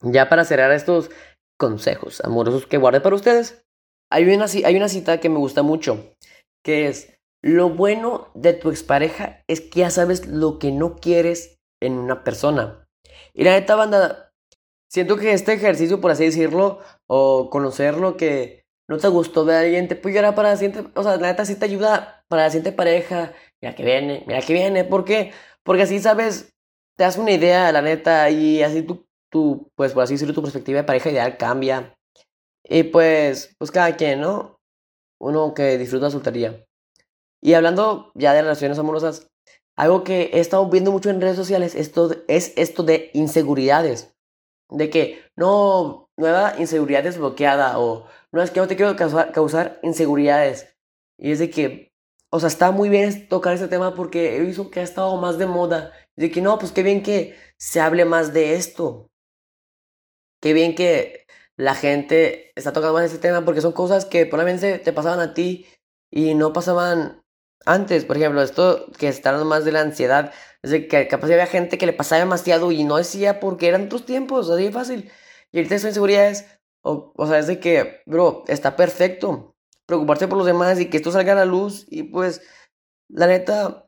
ya 0.00 0.28
para 0.28 0.44
cerrar 0.44 0.72
estos 0.72 1.10
consejos 1.58 2.20
amorosos 2.20 2.66
que 2.66 2.76
guardé 2.76 3.00
para 3.00 3.16
ustedes, 3.16 3.64
hay 4.10 4.24
una, 4.24 4.46
hay 4.46 4.76
una 4.76 4.88
cita 4.88 5.20
que 5.20 5.28
me 5.28 5.38
gusta 5.38 5.62
mucho, 5.62 6.14
que 6.62 6.88
es, 6.88 7.15
lo 7.46 7.70
bueno 7.70 8.28
de 8.34 8.52
tu 8.52 8.70
expareja 8.70 9.42
es 9.46 9.60
que 9.60 9.80
ya 9.80 9.90
sabes 9.90 10.26
lo 10.26 10.58
que 10.58 10.72
no 10.72 10.96
quieres 10.96 11.58
en 11.80 11.94
una 11.94 12.24
persona. 12.24 12.88
Y 13.34 13.44
la 13.44 13.52
neta, 13.52 13.76
banda, 13.76 14.32
siento 14.90 15.16
que 15.16 15.32
este 15.32 15.52
ejercicio, 15.52 16.00
por 16.00 16.10
así 16.10 16.24
decirlo, 16.24 16.80
o 17.06 17.50
conocerlo, 17.50 18.16
que 18.16 18.64
no 18.88 18.98
te 18.98 19.08
gustó 19.08 19.44
de 19.44 19.56
alguien, 19.56 19.88
te 19.88 19.96
puede 19.96 20.18
ayudar 20.18 20.34
para 20.34 20.50
la 20.50 20.56
siguiente, 20.56 20.90
o 20.94 21.02
sea, 21.02 21.16
la 21.16 21.28
neta 21.28 21.44
sí 21.44 21.56
te 21.56 21.64
ayuda 21.64 22.24
para 22.28 22.44
la 22.44 22.50
siguiente 22.50 22.72
pareja. 22.72 23.32
Mira 23.60 23.74
que 23.74 23.84
viene, 23.84 24.24
mira 24.26 24.40
que 24.40 24.52
viene, 24.52 24.84
¿por 24.84 25.04
qué? 25.04 25.32
Porque 25.62 25.82
así 25.82 25.98
sabes, 26.00 26.54
te 26.96 27.04
das 27.04 27.18
una 27.18 27.32
idea, 27.32 27.70
la 27.72 27.82
neta, 27.82 28.30
y 28.30 28.62
así 28.62 28.82
tú 28.82 29.06
pues 29.74 29.92
por 29.92 30.02
así 30.02 30.14
decirlo, 30.14 30.34
tu 30.34 30.42
perspectiva 30.42 30.78
de 30.78 30.84
pareja 30.84 31.10
ideal 31.10 31.36
cambia. 31.36 31.96
Y 32.64 32.84
pues, 32.84 33.54
pues 33.58 33.70
cada 33.70 33.96
quien, 33.96 34.20
¿no? 34.20 34.58
Uno 35.20 35.54
que 35.54 35.78
disfruta 35.78 36.10
soltería. 36.10 36.64
Y 37.42 37.54
hablando 37.54 38.12
ya 38.14 38.32
de 38.32 38.42
relaciones 38.42 38.78
amorosas, 38.78 39.30
algo 39.76 40.04
que 40.04 40.30
he 40.32 40.40
estado 40.40 40.68
viendo 40.68 40.90
mucho 40.90 41.10
en 41.10 41.20
redes 41.20 41.36
sociales 41.36 41.74
esto, 41.74 42.10
es 42.28 42.52
esto 42.56 42.82
de 42.82 43.10
inseguridades. 43.14 44.14
De 44.70 44.90
que 44.90 45.22
no, 45.36 46.10
nueva 46.16 46.54
inseguridad 46.58 47.04
desbloqueada 47.04 47.78
o 47.78 48.06
no 48.32 48.42
es 48.42 48.50
que 48.50 48.60
no 48.60 48.66
te 48.66 48.76
quiero 48.76 48.96
causar, 48.96 49.32
causar 49.32 49.78
inseguridades. 49.82 50.76
Y 51.18 51.32
es 51.32 51.38
de 51.38 51.50
que, 51.50 51.92
o 52.30 52.40
sea, 52.40 52.48
está 52.48 52.70
muy 52.70 52.88
bien 52.88 53.28
tocar 53.28 53.54
este 53.54 53.68
tema 53.68 53.94
porque 53.94 54.36
he 54.36 54.40
visto 54.40 54.70
que 54.70 54.80
ha 54.80 54.82
estado 54.82 55.16
más 55.16 55.38
de 55.38 55.46
moda. 55.46 55.92
De 56.16 56.30
que 56.30 56.40
no, 56.40 56.58
pues 56.58 56.72
qué 56.72 56.82
bien 56.82 57.02
que 57.02 57.36
se 57.58 57.80
hable 57.80 58.04
más 58.04 58.32
de 58.32 58.54
esto. 58.54 59.10
Qué 60.40 60.52
bien 60.52 60.74
que 60.74 61.26
la 61.56 61.74
gente 61.74 62.52
está 62.56 62.72
tocando 62.72 62.94
más 62.94 63.04
este 63.06 63.18
tema 63.18 63.44
porque 63.44 63.60
son 63.60 63.72
cosas 63.72 64.04
que 64.04 64.26
probablemente 64.26 64.78
te 64.78 64.92
pasaban 64.92 65.20
a 65.20 65.34
ti 65.34 65.66
y 66.10 66.34
no 66.34 66.52
pasaban 66.52 67.22
antes. 67.66 68.04
Por 68.04 68.16
ejemplo, 68.16 68.42
esto 68.42 68.86
que 68.98 69.08
hablando 69.08 69.44
más 69.44 69.64
de 69.64 69.72
la 69.72 69.80
ansiedad, 69.82 70.32
es 70.62 70.70
de 70.70 70.88
que 70.88 71.08
capaz 71.08 71.26
había 71.26 71.46
gente 71.46 71.78
que 71.78 71.86
le 71.86 71.92
pasaba 71.92 72.20
demasiado 72.20 72.72
y 72.72 72.84
no 72.84 72.96
decía 72.96 73.40
porque 73.40 73.68
eran 73.68 73.86
otros 73.86 74.06
tiempos, 74.06 74.48
así 74.50 74.64
de 74.64 74.72
fácil. 74.72 75.10
Y 75.52 75.58
ahorita 75.58 75.78
son 75.78 75.88
inseguridades, 75.90 76.46
o, 76.82 77.12
o 77.16 77.26
sea, 77.26 77.38
es 77.38 77.46
de 77.46 77.60
que, 77.60 78.02
bro, 78.06 78.44
está 78.48 78.76
perfecto 78.76 79.56
preocuparse 79.86 80.28
por 80.28 80.38
los 80.38 80.46
demás 80.46 80.80
y 80.80 80.90
que 80.90 80.96
esto 80.96 81.12
salga 81.12 81.32
a 81.32 81.36
la 81.36 81.44
luz. 81.44 81.86
Y 81.88 82.04
pues, 82.04 82.42
la 83.08 83.26
neta, 83.26 83.86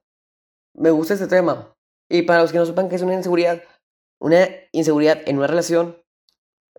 me 0.74 0.90
gusta 0.90 1.14
este 1.14 1.26
tema. 1.26 1.74
Y 2.08 2.22
para 2.22 2.42
los 2.42 2.52
que 2.52 2.58
no 2.58 2.66
sepan 2.66 2.88
que 2.88 2.96
es 2.96 3.02
una 3.02 3.14
inseguridad, 3.14 3.62
una 4.20 4.48
inseguridad 4.72 5.20
en 5.26 5.38
una 5.38 5.46
relación, 5.46 6.02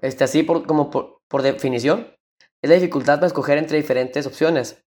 este, 0.02 0.24
así 0.24 0.44
por, 0.44 0.66
como 0.66 0.90
por, 0.90 1.20
por 1.28 1.42
definición, 1.42 2.16
es 2.62 2.70
la 2.70 2.76
dificultad 2.76 3.16
para 3.16 3.28
escoger 3.28 3.58
entre 3.58 3.78
diferentes 3.78 4.26
opciones 4.26 4.84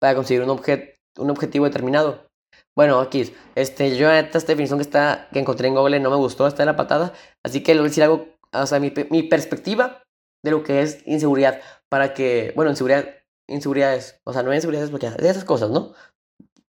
para 0.00 0.14
conseguir 0.14 0.42
un, 0.42 0.50
objet, 0.50 0.97
un 1.18 1.30
objetivo 1.30 1.64
determinado. 1.64 2.28
Bueno, 2.76 3.00
aquí, 3.00 3.34
este, 3.56 3.96
yo 3.96 4.10
esta 4.10 4.38
definición 4.38 4.78
que, 4.78 4.84
está, 4.84 5.28
que 5.32 5.40
encontré 5.40 5.68
en 5.68 5.74
Google 5.74 6.00
no 6.00 6.10
me 6.10 6.16
gustó, 6.16 6.46
está 6.46 6.62
de 6.62 6.66
la 6.66 6.76
patada, 6.76 7.12
así 7.44 7.62
que 7.62 7.74
le 7.74 7.80
voy 7.80 7.88
a 7.88 7.90
decir 7.90 8.04
algo, 8.04 8.28
o 8.52 8.66
sea, 8.66 8.78
mi, 8.78 8.92
mi 9.10 9.24
perspectiva 9.24 10.02
de 10.44 10.50
lo 10.52 10.62
que 10.62 10.82
es 10.82 11.02
inseguridad, 11.06 11.60
para 11.90 12.14
que, 12.14 12.52
bueno, 12.54 12.70
inseguridad, 12.70 13.06
inseguridades, 13.48 14.20
o 14.24 14.32
sea, 14.32 14.42
no 14.42 14.50
hay 14.50 14.58
inseguridades 14.58 14.90
bloqueadas, 14.90 15.18
de 15.18 15.28
esas 15.28 15.44
cosas, 15.44 15.70
¿no? 15.70 15.92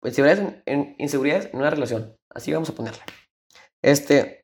Inseguridades 0.04 0.62
en, 0.66 0.96
inseguridades 0.98 1.50
en 1.52 1.60
una 1.60 1.70
relación, 1.70 2.16
así 2.34 2.52
vamos 2.52 2.70
a 2.70 2.74
ponerle. 2.74 3.02
Este, 3.80 4.42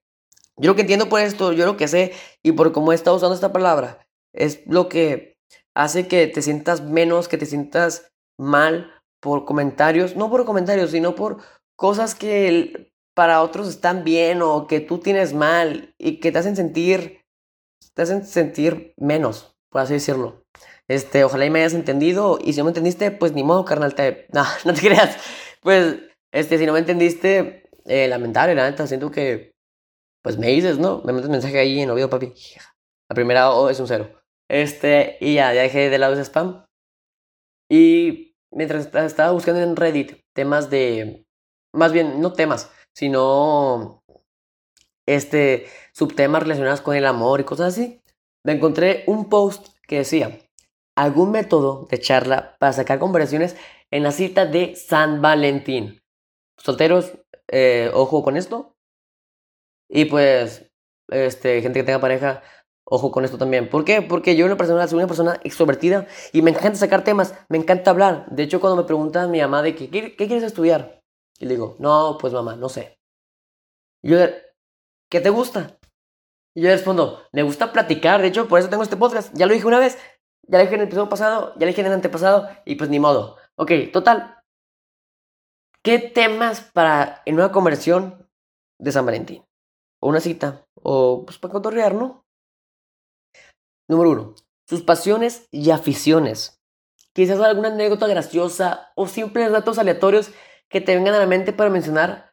yo 0.56 0.70
lo 0.70 0.76
que 0.76 0.82
entiendo 0.82 1.08
por 1.08 1.20
esto, 1.20 1.52
yo 1.52 1.66
lo 1.66 1.76
que 1.76 1.88
sé 1.88 2.12
y 2.44 2.52
por 2.52 2.72
cómo 2.72 2.92
he 2.92 2.94
estado 2.94 3.16
usando 3.16 3.34
esta 3.34 3.52
palabra, 3.52 4.06
es 4.32 4.64
lo 4.66 4.88
que 4.88 5.36
hace 5.74 6.06
que 6.06 6.26
te 6.26 6.42
sientas 6.42 6.82
menos, 6.82 7.28
que 7.28 7.38
te 7.38 7.46
sientas 7.46 8.12
mal 8.38 8.92
por 9.20 9.44
comentarios, 9.44 10.16
no 10.16 10.30
por 10.30 10.44
comentarios, 10.44 10.90
sino 10.90 11.14
por 11.14 11.38
cosas 11.76 12.14
que 12.14 12.92
para 13.14 13.42
otros 13.42 13.68
están 13.68 14.04
bien 14.04 14.42
o 14.42 14.66
que 14.66 14.80
tú 14.80 14.98
tienes 14.98 15.34
mal 15.34 15.94
y 15.98 16.20
que 16.20 16.30
te 16.30 16.38
hacen 16.38 16.56
sentir, 16.56 17.22
te 17.94 18.02
hacen 18.02 18.24
sentir 18.24 18.94
menos, 18.96 19.56
por 19.70 19.80
así 19.80 19.94
decirlo. 19.94 20.44
Este, 20.88 21.24
ojalá 21.24 21.44
y 21.44 21.50
me 21.50 21.58
hayas 21.58 21.74
entendido 21.74 22.38
y 22.42 22.52
si 22.52 22.58
no 22.58 22.64
me 22.64 22.70
entendiste, 22.70 23.10
pues 23.10 23.32
ni 23.32 23.42
modo, 23.42 23.64
carnal, 23.64 23.94
te... 23.94 24.26
No, 24.32 24.44
no 24.64 24.72
te 24.72 24.80
creas. 24.80 25.16
Pues, 25.60 25.96
este, 26.32 26.58
si 26.58 26.66
no 26.66 26.72
me 26.72 26.78
entendiste, 26.78 27.68
eh, 27.84 28.08
lamentable, 28.08 28.54
la 28.54 28.70
neta, 28.70 28.86
siento 28.86 29.10
que, 29.10 29.52
pues 30.22 30.38
me 30.38 30.48
dices, 30.48 30.78
¿no? 30.78 31.02
Me 31.04 31.12
mandas 31.12 31.30
mensaje 31.30 31.58
ahí 31.58 31.80
en 31.80 31.90
oído, 31.90 32.08
papi. 32.08 32.32
La 33.08 33.14
primera 33.14 33.50
O 33.50 33.68
es 33.68 33.80
un 33.80 33.88
cero. 33.88 34.10
Este, 34.48 35.18
y 35.20 35.34
ya, 35.34 35.52
ya 35.52 35.62
dejé 35.62 35.90
de 35.90 35.98
lado 35.98 36.14
ese 36.14 36.24
spam. 36.24 36.64
Y 37.70 38.27
mientras 38.50 38.92
estaba 38.94 39.32
buscando 39.32 39.60
en 39.60 39.76
Reddit 39.76 40.20
temas 40.32 40.70
de, 40.70 41.26
más 41.72 41.92
bien, 41.92 42.20
no 42.20 42.32
temas, 42.32 42.70
sino 42.94 44.02
este, 45.06 45.66
subtemas 45.92 46.42
relacionados 46.42 46.80
con 46.80 46.96
el 46.96 47.06
amor 47.06 47.40
y 47.40 47.44
cosas 47.44 47.74
así, 47.74 48.02
me 48.44 48.52
encontré 48.52 49.04
un 49.06 49.28
post 49.28 49.68
que 49.86 49.98
decía, 49.98 50.38
algún 50.96 51.30
método 51.30 51.86
de 51.90 52.00
charla 52.00 52.56
para 52.58 52.72
sacar 52.72 52.98
conversaciones 52.98 53.56
en 53.90 54.02
la 54.02 54.12
cita 54.12 54.46
de 54.46 54.74
San 54.74 55.22
Valentín. 55.22 56.02
Solteros, 56.56 57.12
eh, 57.48 57.90
ojo 57.94 58.22
con 58.22 58.36
esto. 58.36 58.76
Y 59.88 60.06
pues, 60.06 60.70
este, 61.08 61.62
gente 61.62 61.80
que 61.80 61.84
tenga 61.84 62.00
pareja, 62.00 62.42
Ojo 62.90 63.10
con 63.10 63.22
esto 63.26 63.36
también. 63.36 63.68
¿Por 63.68 63.84
qué? 63.84 64.00
Porque 64.00 64.34
yo 64.34 64.46
una 64.46 64.56
persona, 64.56 64.88
soy 64.88 64.96
una 64.96 65.06
persona 65.06 65.38
extrovertida 65.44 66.06
y 66.32 66.40
me 66.40 66.52
encanta 66.52 66.78
sacar 66.78 67.04
temas, 67.04 67.34
me 67.50 67.58
encanta 67.58 67.90
hablar. 67.90 68.24
De 68.30 68.44
hecho, 68.44 68.60
cuando 68.60 68.78
me 68.78 68.84
pregunta 68.84 69.28
mi 69.28 69.40
mamá 69.42 69.60
de 69.62 69.74
que, 69.74 69.90
¿qué, 69.90 70.16
quieres 70.16 70.42
estudiar? 70.42 71.02
Y 71.38 71.44
le 71.44 71.54
digo, 71.54 71.76
no, 71.78 72.16
pues 72.18 72.32
mamá, 72.32 72.56
no 72.56 72.70
sé. 72.70 72.98
Y 74.02 74.10
yo, 74.10 74.18
¿qué 75.10 75.20
te 75.20 75.28
gusta? 75.28 75.78
Y 76.54 76.62
yo 76.62 76.70
respondo, 76.70 77.20
me 77.30 77.42
gusta 77.42 77.72
platicar. 77.72 78.22
De 78.22 78.28
hecho, 78.28 78.48
por 78.48 78.58
eso 78.58 78.70
tengo 78.70 78.82
este 78.82 78.96
podcast. 78.96 79.36
Ya 79.36 79.44
lo 79.44 79.52
dije 79.52 79.66
una 79.66 79.78
vez, 79.78 79.98
ya 80.44 80.56
lo 80.56 80.64
dije 80.64 80.74
en 80.76 80.80
el 80.80 80.86
episodio 80.86 81.10
pasado, 81.10 81.52
ya 81.56 81.60
lo 81.60 81.66
dije 81.66 81.82
en 81.82 81.88
el 81.88 81.92
antepasado 81.92 82.48
y 82.64 82.76
pues 82.76 82.88
ni 82.88 82.98
modo. 82.98 83.36
Ok, 83.56 83.70
total. 83.92 84.42
¿Qué 85.82 85.98
temas 85.98 86.62
para 86.62 87.20
en 87.26 87.34
una 87.34 87.52
conversión 87.52 88.26
de 88.78 88.92
San 88.92 89.04
Valentín? 89.04 89.44
O 90.00 90.08
una 90.08 90.20
cita. 90.20 90.66
O 90.74 91.24
pues 91.26 91.36
para 91.38 91.52
cotorrear, 91.52 91.94
¿no? 91.94 92.24
Número 93.88 94.10
uno, 94.10 94.34
sus 94.68 94.82
pasiones 94.82 95.48
y 95.50 95.70
aficiones. 95.70 96.60
Quizás 97.14 97.40
alguna 97.40 97.68
anécdota 97.68 98.06
graciosa 98.06 98.92
o 98.94 99.08
simples 99.08 99.50
datos 99.50 99.78
aleatorios 99.78 100.30
que 100.68 100.80
te 100.80 100.94
vengan 100.94 101.14
a 101.14 101.18
la 101.18 101.26
mente 101.26 101.52
para 101.52 101.70
mencionar, 101.70 102.32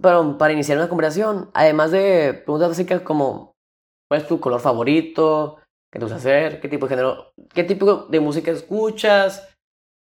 para, 0.00 0.36
para 0.36 0.52
iniciar 0.52 0.78
una 0.78 0.88
conversación. 0.88 1.50
Además 1.54 1.92
de 1.92 2.34
preguntas 2.44 2.70
básicas 2.70 3.00
como, 3.02 3.54
¿cuál 4.08 4.22
es 4.22 4.28
tu 4.28 4.40
color 4.40 4.60
favorito? 4.60 5.58
¿Qué 5.92 5.98
te 5.98 6.04
gusta 6.04 6.16
hacer? 6.16 6.60
¿Qué 6.60 6.68
tipo 6.68 6.86
de 6.86 6.90
género? 6.90 7.32
¿Qué 7.54 7.64
tipo 7.64 8.06
de 8.06 8.20
música 8.20 8.50
escuchas? 8.50 9.48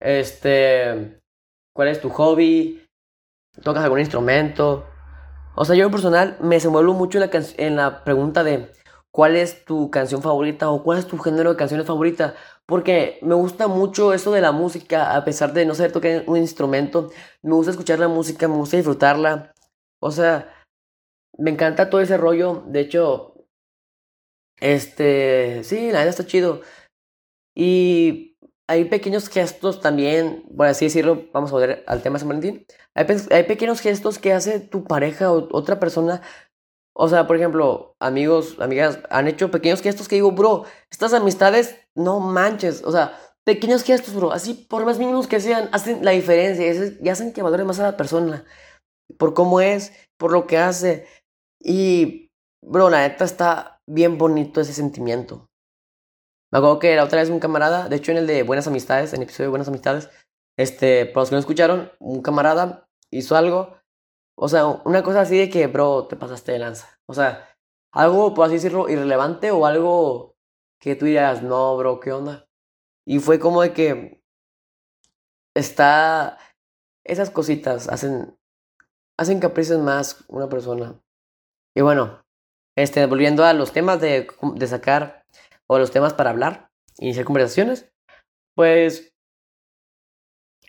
Este, 0.00 1.20
¿cuál 1.74 1.88
es 1.88 2.00
tu 2.00 2.10
hobby? 2.10 2.86
¿Tocas 3.62 3.82
algún 3.82 4.00
instrumento? 4.00 4.86
O 5.56 5.64
sea, 5.64 5.74
yo 5.74 5.84
en 5.84 5.90
personal 5.90 6.36
me 6.40 6.54
desenvuelvo 6.54 6.94
mucho 6.94 7.18
en 7.18 7.28
la, 7.28 7.40
en 7.56 7.76
la 7.76 8.04
pregunta 8.04 8.44
de 8.44 8.70
cuál 9.18 9.34
es 9.34 9.64
tu 9.64 9.90
canción 9.90 10.22
favorita 10.22 10.70
o 10.70 10.84
cuál 10.84 11.00
es 11.00 11.08
tu 11.08 11.18
género 11.18 11.50
de 11.50 11.56
canciones 11.56 11.88
favorita. 11.88 12.36
Porque 12.66 13.18
me 13.20 13.34
gusta 13.34 13.66
mucho 13.66 14.12
eso 14.12 14.30
de 14.30 14.40
la 14.40 14.52
música, 14.52 15.16
a 15.16 15.24
pesar 15.24 15.52
de 15.52 15.66
no 15.66 15.74
saber 15.74 15.90
tocar 15.90 16.22
un 16.28 16.36
instrumento. 16.36 17.10
Me 17.42 17.52
gusta 17.52 17.72
escuchar 17.72 17.98
la 17.98 18.06
música, 18.06 18.46
me 18.46 18.54
gusta 18.54 18.76
disfrutarla. 18.76 19.52
O 20.00 20.12
sea, 20.12 20.54
me 21.36 21.50
encanta 21.50 21.90
todo 21.90 22.00
ese 22.00 22.16
rollo. 22.16 22.62
De 22.68 22.78
hecho, 22.78 23.34
este, 24.60 25.64
sí, 25.64 25.86
la 25.86 25.98
verdad 25.98 26.10
está 26.10 26.24
chido. 26.24 26.60
Y 27.56 28.38
hay 28.68 28.84
pequeños 28.84 29.28
gestos 29.28 29.80
también, 29.80 30.44
por 30.56 30.66
así 30.66 30.84
decirlo, 30.84 31.26
vamos 31.32 31.52
a 31.52 31.56
ver 31.56 31.82
al 31.88 32.02
tema 32.02 32.14
de 32.14 32.20
San 32.20 32.28
Valentín. 32.28 32.66
Hay 32.94 33.44
pequeños 33.44 33.80
gestos 33.80 34.20
que 34.20 34.32
hace 34.32 34.60
tu 34.60 34.84
pareja 34.84 35.32
o 35.32 35.48
otra 35.50 35.80
persona 35.80 36.22
o 37.00 37.08
sea, 37.08 37.28
por 37.28 37.36
ejemplo, 37.36 37.94
amigos, 38.00 38.56
amigas, 38.58 38.98
han 39.08 39.28
hecho 39.28 39.52
pequeños 39.52 39.82
gestos 39.82 40.08
que 40.08 40.16
digo, 40.16 40.32
bro, 40.32 40.64
estas 40.90 41.14
amistades, 41.14 41.76
no 41.94 42.18
manches. 42.18 42.82
O 42.84 42.90
sea, 42.90 43.16
pequeños 43.44 43.84
gestos, 43.84 44.14
bro, 44.14 44.32
así 44.32 44.66
por 44.68 44.84
más 44.84 44.98
mínimos 44.98 45.28
que 45.28 45.38
sean, 45.38 45.68
hacen 45.70 46.04
la 46.04 46.10
diferencia 46.10 46.98
y 47.00 47.08
hacen 47.08 47.32
que 47.32 47.40
valore 47.40 47.62
más 47.62 47.78
a 47.78 47.84
la 47.84 47.96
persona. 47.96 48.44
Por 49.16 49.32
cómo 49.32 49.60
es, 49.60 49.92
por 50.18 50.32
lo 50.32 50.48
que 50.48 50.58
hace. 50.58 51.06
Y, 51.60 52.32
bro, 52.66 52.90
la 52.90 53.06
neta 53.06 53.24
está 53.24 53.80
bien 53.86 54.18
bonito 54.18 54.60
ese 54.60 54.72
sentimiento. 54.72 55.46
Me 56.50 56.58
acuerdo 56.58 56.80
que 56.80 56.96
la 56.96 57.04
otra 57.04 57.20
vez 57.20 57.30
un 57.30 57.38
camarada, 57.38 57.88
de 57.88 57.94
hecho 57.94 58.10
en 58.10 58.18
el 58.18 58.26
de 58.26 58.42
Buenas 58.42 58.66
Amistades, 58.66 59.12
en 59.12 59.20
el 59.20 59.28
episodio 59.28 59.46
de 59.46 59.50
Buenas 59.50 59.68
Amistades, 59.68 60.10
este, 60.58 61.06
para 61.06 61.20
los 61.22 61.28
que 61.28 61.36
no 61.36 61.40
escucharon, 61.40 61.92
un 62.00 62.22
camarada 62.22 62.88
hizo 63.12 63.36
algo 63.36 63.77
o 64.40 64.48
sea, 64.48 64.66
una 64.66 65.02
cosa 65.02 65.22
así 65.22 65.36
de 65.36 65.50
que, 65.50 65.66
bro, 65.66 66.06
te 66.06 66.14
pasaste 66.14 66.52
de 66.52 66.60
lanza. 66.60 67.00
O 67.06 67.14
sea, 67.14 67.48
algo, 67.92 68.34
por 68.34 68.46
así 68.46 68.54
decirlo, 68.54 68.88
irrelevante 68.88 69.50
o 69.50 69.66
algo 69.66 70.36
que 70.78 70.94
tú 70.94 71.06
dirías, 71.06 71.42
no, 71.42 71.76
bro, 71.76 71.98
¿qué 71.98 72.12
onda? 72.12 72.46
Y 73.04 73.18
fue 73.18 73.40
como 73.40 73.62
de 73.62 73.72
que 73.72 74.22
está... 75.54 76.38
Esas 77.02 77.30
cositas 77.30 77.88
hacen, 77.88 78.38
hacen 79.16 79.40
que 79.40 79.46
aprecies 79.46 79.80
más 79.80 80.24
una 80.28 80.48
persona. 80.48 81.02
Y 81.74 81.80
bueno, 81.80 82.24
este, 82.76 83.06
volviendo 83.06 83.44
a 83.44 83.54
los 83.54 83.72
temas 83.72 84.00
de, 84.00 84.28
de 84.54 84.66
sacar, 84.68 85.26
o 85.66 85.80
los 85.80 85.90
temas 85.90 86.14
para 86.14 86.30
hablar, 86.30 86.70
iniciar 86.98 87.24
conversaciones, 87.24 87.90
pues, 88.54 89.12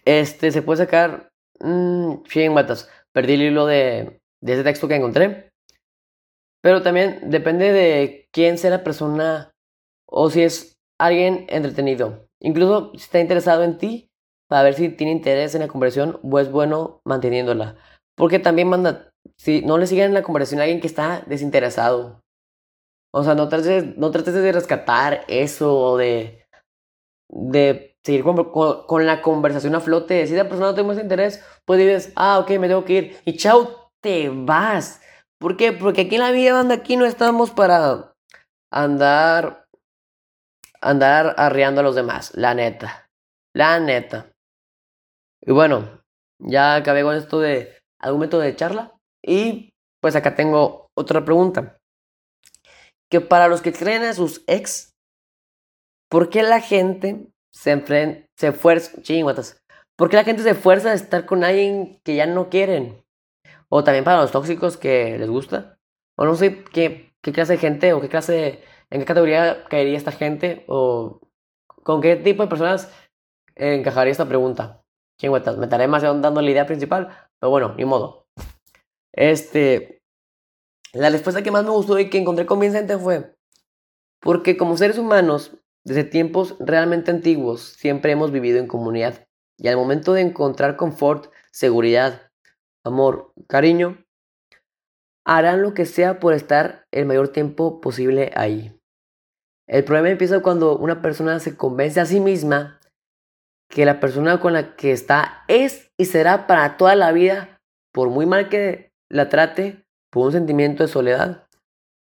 este, 0.05 0.51
se 0.51 0.63
puede 0.63 0.85
sacar 0.85 1.31
mmm, 1.59 2.23
100 2.25 2.53
matas 2.53 2.89
perdí 3.13 3.33
el 3.33 3.41
hilo 3.43 3.65
de, 3.65 4.21
ese 4.41 4.63
texto 4.63 4.87
que 4.87 4.95
encontré. 4.95 5.49
Pero 6.61 6.81
también 6.81 7.29
depende 7.29 7.71
de 7.71 8.27
quién 8.31 8.57
sea 8.57 8.69
la 8.71 8.83
persona 8.83 9.51
o 10.07 10.29
si 10.29 10.43
es 10.43 10.77
alguien 10.99 11.45
entretenido. 11.49 12.27
Incluso 12.41 12.91
si 12.91 13.03
está 13.03 13.19
interesado 13.19 13.63
en 13.63 13.77
ti, 13.77 14.09
para 14.49 14.63
ver 14.63 14.73
si 14.73 14.89
tiene 14.89 15.13
interés 15.13 15.55
en 15.55 15.61
la 15.61 15.67
conversación 15.67 16.19
o 16.23 16.39
es 16.39 16.51
bueno 16.51 17.01
manteniéndola. 17.05 17.75
Porque 18.15 18.39
también 18.39 18.67
manda, 18.67 19.11
si 19.37 19.61
no 19.61 19.77
le 19.77 19.87
siguen 19.87 20.13
la 20.13 20.23
conversación 20.23 20.59
a 20.59 20.63
alguien 20.63 20.81
que 20.81 20.87
está 20.87 21.21
desinteresado. 21.27 22.21
O 23.13 23.23
sea, 23.23 23.35
no 23.35 23.47
trates, 23.47 23.97
no 23.97 24.11
trates 24.11 24.33
de 24.33 24.51
rescatar 24.51 25.23
eso 25.27 25.75
o 25.77 25.97
de, 25.97 26.45
de 27.29 27.88
seguir 28.03 28.23
con, 28.23 28.51
con, 28.85 29.05
la 29.05 29.21
conversación 29.21 29.75
a 29.75 29.79
flote. 29.79 30.25
Si 30.27 30.35
la 30.35 30.47
persona 30.47 30.67
no 30.67 30.73
tiene 30.73 30.87
más 30.87 30.99
interés, 30.99 31.43
pues 31.65 31.79
dices, 31.79 32.13
ah, 32.15 32.39
ok, 32.39 32.51
me 32.51 32.67
tengo 32.67 32.85
que 32.85 32.93
ir. 32.93 33.17
Y 33.25 33.37
chao, 33.37 33.91
te 34.01 34.29
vas. 34.29 35.01
¿Por 35.39 35.57
qué? 35.57 35.71
Porque 35.71 36.01
aquí 36.01 36.15
en 36.15 36.21
la 36.21 36.31
vida, 36.31 36.53
banda, 36.53 36.75
aquí 36.75 36.97
no 36.97 37.05
estamos 37.05 37.51
para 37.51 38.13
andar, 38.71 39.65
andar 40.81 41.35
arreando 41.37 41.81
a 41.81 41.83
los 41.83 41.95
demás. 41.95 42.31
La 42.35 42.53
neta. 42.53 43.07
La 43.53 43.79
neta. 43.79 44.31
Y 45.41 45.51
bueno, 45.51 46.01
ya 46.39 46.75
acabé 46.75 47.03
con 47.03 47.15
esto 47.15 47.39
de 47.39 47.77
algún 47.99 48.21
método 48.21 48.41
de 48.41 48.55
charla. 48.55 48.95
Y 49.23 49.71
pues 50.01 50.15
acá 50.15 50.35
tengo 50.35 50.87
otra 50.95 51.23
pregunta. 51.25 51.77
Que 53.09 53.21
para 53.21 53.47
los 53.47 53.61
que 53.61 53.73
creen 53.73 54.03
a 54.03 54.13
sus 54.13 54.43
ex, 54.47 54.93
¿por 56.09 56.29
qué 56.29 56.43
la 56.43 56.61
gente 56.61 57.31
se 57.51 57.71
enfrenta, 57.71 58.27
se 58.35 58.51
fuerza, 58.51 59.01
chinguatas, 59.01 59.61
¿por 59.95 60.09
qué 60.09 60.17
la 60.17 60.23
gente 60.23 60.43
se 60.43 60.55
fuerza 60.55 60.91
a 60.91 60.93
estar 60.93 61.25
con 61.25 61.43
alguien 61.43 61.99
que 62.03 62.15
ya 62.15 62.25
no 62.25 62.49
quieren? 62.49 63.03
O 63.69 63.83
también 63.83 64.03
para 64.03 64.21
los 64.21 64.31
tóxicos 64.31 64.77
que 64.77 65.17
les 65.17 65.29
gusta. 65.29 65.77
O 66.15 66.25
no 66.25 66.35
sé 66.35 66.63
qué, 66.63 67.13
qué 67.21 67.31
clase 67.31 67.53
de 67.53 67.59
gente 67.59 67.93
o 67.93 68.01
qué 68.01 68.09
clase, 68.09 68.63
en 68.89 68.99
qué 68.99 69.05
categoría 69.05 69.65
caería 69.65 69.97
esta 69.97 70.11
gente 70.11 70.65
o 70.67 71.21
con 71.83 72.01
qué 72.01 72.15
tipo 72.15 72.43
de 72.43 72.49
personas 72.49 72.91
encajaría 73.55 74.11
esta 74.11 74.27
pregunta. 74.27 74.83
Chingüetas, 75.19 75.57
me 75.57 75.65
estaré 75.65 75.83
demasiado 75.83 76.19
dando 76.19 76.41
la 76.41 76.49
idea 76.49 76.65
principal, 76.65 77.29
pero 77.39 77.49
bueno, 77.49 77.75
ni 77.75 77.85
modo. 77.85 78.27
Este, 79.11 80.01
la 80.93 81.09
respuesta 81.09 81.43
que 81.43 81.51
más 81.51 81.63
me 81.63 81.71
gustó 81.71 81.99
y 81.99 82.09
que 82.09 82.17
encontré 82.17 82.45
convincente 82.45 82.97
fue, 82.97 83.35
porque 84.21 84.57
como 84.57 84.77
seres 84.77 84.97
humanos, 84.97 85.57
desde 85.89 86.03
tiempos 86.03 86.55
realmente 86.59 87.09
antiguos, 87.09 87.63
siempre 87.63 88.11
hemos 88.11 88.31
vivido 88.31 88.59
en 88.59 88.67
comunidad. 88.67 89.25
Y 89.57 89.69
al 89.69 89.75
momento 89.75 90.13
de 90.13 90.21
encontrar 90.21 90.75
confort, 90.75 91.33
seguridad, 91.51 92.29
amor, 92.85 93.33
cariño, 93.47 94.05
harán 95.25 95.63
lo 95.63 95.73
que 95.73 95.87
sea 95.87 96.19
por 96.19 96.35
estar 96.35 96.85
el 96.91 97.07
mayor 97.07 97.29
tiempo 97.29 97.81
posible 97.81 98.31
ahí. 98.35 98.79
El 99.67 99.83
problema 99.83 100.11
empieza 100.11 100.43
cuando 100.43 100.77
una 100.77 101.01
persona 101.01 101.39
se 101.39 101.57
convence 101.57 101.99
a 101.99 102.05
sí 102.05 102.19
misma 102.19 102.79
que 103.67 103.83
la 103.83 103.99
persona 103.99 104.39
con 104.39 104.53
la 104.53 104.75
que 104.75 104.91
está 104.91 105.43
es 105.47 105.89
y 105.97 106.05
será 106.05 106.45
para 106.45 106.77
toda 106.77 106.93
la 106.93 107.11
vida, 107.11 107.59
por 107.91 108.09
muy 108.09 108.27
mal 108.27 108.47
que 108.49 108.91
la 109.09 109.27
trate, 109.29 109.83
por 110.11 110.27
un 110.27 110.33
sentimiento 110.33 110.83
de 110.83 110.89
soledad, 110.89 111.47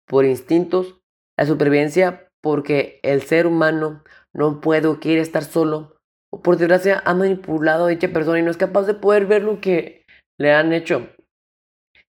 por 0.07 0.25
instintos, 0.25 1.03
la 1.37 1.45
supervivencia, 1.45 2.24
porque 2.45 3.01
el 3.03 3.23
ser 3.23 3.47
humano 3.47 4.05
no 4.35 4.61
puede 4.61 4.87
o 4.87 5.01
quiere 5.01 5.23
estar 5.23 5.45
solo, 5.45 5.97
o 6.31 6.43
por 6.43 6.59
desgracia 6.59 7.03
ha 7.07 7.15
manipulado 7.15 7.87
a 7.87 7.89
dicha 7.89 8.13
persona 8.13 8.39
y 8.39 8.43
no 8.43 8.51
es 8.51 8.59
capaz 8.59 8.83
de 8.83 8.93
poder 8.93 9.25
ver 9.25 9.43
lo 9.43 9.63
que 9.63 10.05
le 10.39 10.53
han 10.53 10.75
hecho. 10.75 11.09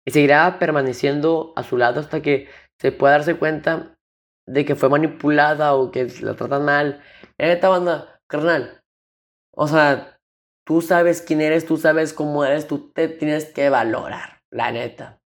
Y 0.06 0.12
seguirá 0.12 0.60
permaneciendo 0.60 1.54
a 1.56 1.64
su 1.64 1.78
lado 1.78 2.02
hasta 2.02 2.22
que 2.22 2.50
se 2.82 2.92
pueda 2.92 3.14
darse 3.14 3.38
cuenta 3.38 3.96
de 4.46 4.66
que 4.66 4.76
fue 4.76 4.90
manipulada 4.90 5.74
o 5.74 5.90
que 5.90 6.06
la 6.20 6.36
tratan 6.36 6.66
mal. 6.66 7.02
En 7.38 7.52
esta 7.52 7.70
banda, 7.70 8.20
carnal, 8.28 8.82
o 9.56 9.70
sea, 9.70 10.20
tú 10.68 10.82
sabes 10.82 11.22
quién 11.22 11.40
eres, 11.40 11.66
tú 11.66 11.78
sabes 11.78 12.12
cómo 12.12 12.44
eres, 12.44 12.68
tú 12.68 12.92
te 12.92 13.08
tienes 13.08 13.54
que 13.54 13.70
valorar, 13.70 14.42
la 14.52 14.70
neta. 14.74 15.22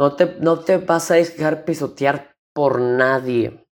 No 0.00 0.16
te, 0.16 0.36
no 0.40 0.60
te 0.60 0.78
vas 0.78 1.10
a 1.10 1.16
dejar 1.16 1.66
pisotear 1.66 2.34
por 2.54 2.80
nadie. 2.80 3.62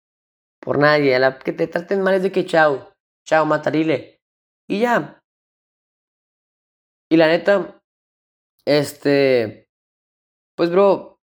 Por 0.61 0.79
nadie. 0.79 1.15
A 1.15 1.19
la 1.19 1.39
que 1.39 1.53
te 1.53 1.67
traten 1.67 2.03
mal 2.03 2.15
es 2.15 2.23
de 2.23 2.33
que 2.33 2.47
chao. 2.47 2.93
Chao, 3.27 3.47
matarile. 3.47 4.21
Y 4.69 4.81
ya. 4.81 5.21
Y 7.11 7.17
la 7.17 7.27
neta, 7.27 7.81
este. 8.65 9.67
Pues, 10.57 10.71
bro, 10.71 11.19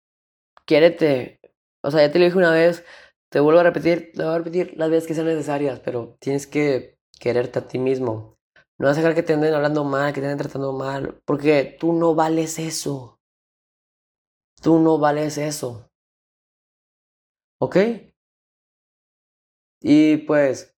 quiérete. 0.67 1.39
O 1.83 1.91
sea, 1.91 2.07
ya 2.07 2.13
te 2.13 2.19
lo 2.19 2.25
dije 2.25 2.39
una 2.39 2.51
vez. 2.53 2.85
Te 3.31 3.41
vuelvo 3.41 3.61
a 3.61 3.65
repetir, 3.65 4.13
te 4.15 4.23
voy 4.23 4.35
a 4.35 4.39
repetir 4.39 4.75
las 4.77 4.91
veces 4.91 5.07
que 5.07 5.15
sean 5.15 5.27
necesarias, 5.27 5.81
pero 5.81 6.17
tienes 6.21 6.47
que 6.47 6.97
quererte 7.21 7.59
a 7.59 7.69
ti 7.69 7.79
mismo. 7.79 8.37
No 8.79 8.89
vas 8.89 8.97
a 8.97 9.01
dejar 9.01 9.15
que 9.15 9.23
te 9.23 9.35
anden 9.35 9.55
hablando 9.55 9.85
mal, 9.85 10.13
que 10.13 10.21
te 10.21 10.27
anden 10.27 10.39
tratando 10.39 10.73
mal, 10.73 11.21
porque 11.25 11.77
tú 11.79 11.93
no 11.93 12.15
vales 12.15 12.59
eso. 12.59 13.19
Tú 14.63 14.79
no 14.79 14.99
vales 14.99 15.39
eso. 15.39 15.89
¿Ok? 17.59 17.77
Y 19.89 20.17
pues, 20.17 20.75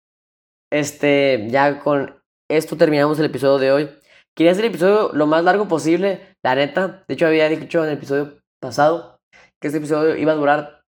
este, 0.71 1.47
ya 1.49 1.81
con 1.81 2.23
esto 2.51 2.77
terminamos 2.77 3.19
el 3.19 3.25
episodio 3.25 3.57
de 3.57 3.73
hoy. 3.73 3.99
Quería 4.37 4.53
hacer 4.53 4.67
el 4.67 4.71
episodio 4.71 5.13
lo 5.15 5.27
más 5.27 5.43
largo 5.45 5.67
posible, 5.67 6.37
la 6.45 6.55
neta. 6.55 7.07
De 7.09 7.15
hecho, 7.15 7.27
había 7.27 7.49
dicho 7.49 7.83
en 7.83 7.89
el 7.89 7.97
episodio 7.97 8.39
pasado 8.61 9.19
que 9.63 9.69
este 9.69 9.79
episodio 9.79 10.15
iba 10.15 10.33
a 10.33 10.35
durar, 10.35 10.83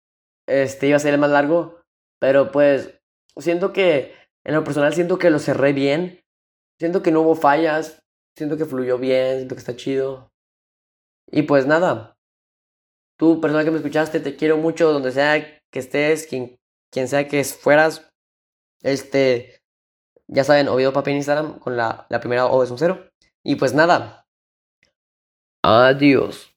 este, 0.48 0.86
iba 0.86 0.96
a 0.96 1.00
ser 1.00 1.12
el 1.12 1.20
más 1.20 1.28
largo. 1.28 1.82
Pero 2.18 2.50
pues, 2.50 2.98
siento 3.36 3.74
que 3.74 4.14
en 4.46 4.54
lo 4.54 4.64
personal 4.64 4.94
siento 4.94 5.18
que 5.18 5.28
lo 5.28 5.38
cerré 5.38 5.74
bien. 5.74 6.22
Siento 6.80 7.02
que 7.02 7.10
no 7.10 7.20
hubo 7.20 7.34
fallas. 7.34 8.02
Siento 8.34 8.56
que 8.56 8.64
fluyó 8.64 8.96
bien. 8.96 9.36
Siento 9.36 9.56
que 9.56 9.60
está 9.60 9.76
chido. 9.76 10.30
Y 11.30 11.42
pues 11.42 11.66
nada. 11.66 12.14
Tú, 13.18 13.42
persona 13.42 13.62
que 13.62 13.72
me 13.72 13.76
escuchaste, 13.76 14.20
te 14.20 14.36
quiero 14.36 14.56
mucho 14.56 14.90
donde 14.90 15.12
sea 15.12 15.60
que 15.70 15.78
estés, 15.78 16.26
quien, 16.26 16.56
quien 16.96 17.08
sea 17.08 17.28
que 17.28 17.44
fueras. 17.44 18.08
Este, 18.80 19.60
ya 20.28 20.44
saben, 20.44 20.66
Oviedo 20.68 20.94
Papi 20.94 21.10
en 21.10 21.18
Instagram 21.18 21.58
con 21.58 21.76
la, 21.76 22.06
la 22.08 22.20
primera 22.20 22.46
O 22.46 22.64
es 22.64 22.70
un 22.70 22.78
cero. 22.78 23.10
Y 23.44 23.56
pues 23.56 23.74
nada. 23.74 24.26
Adiós. 25.62 26.55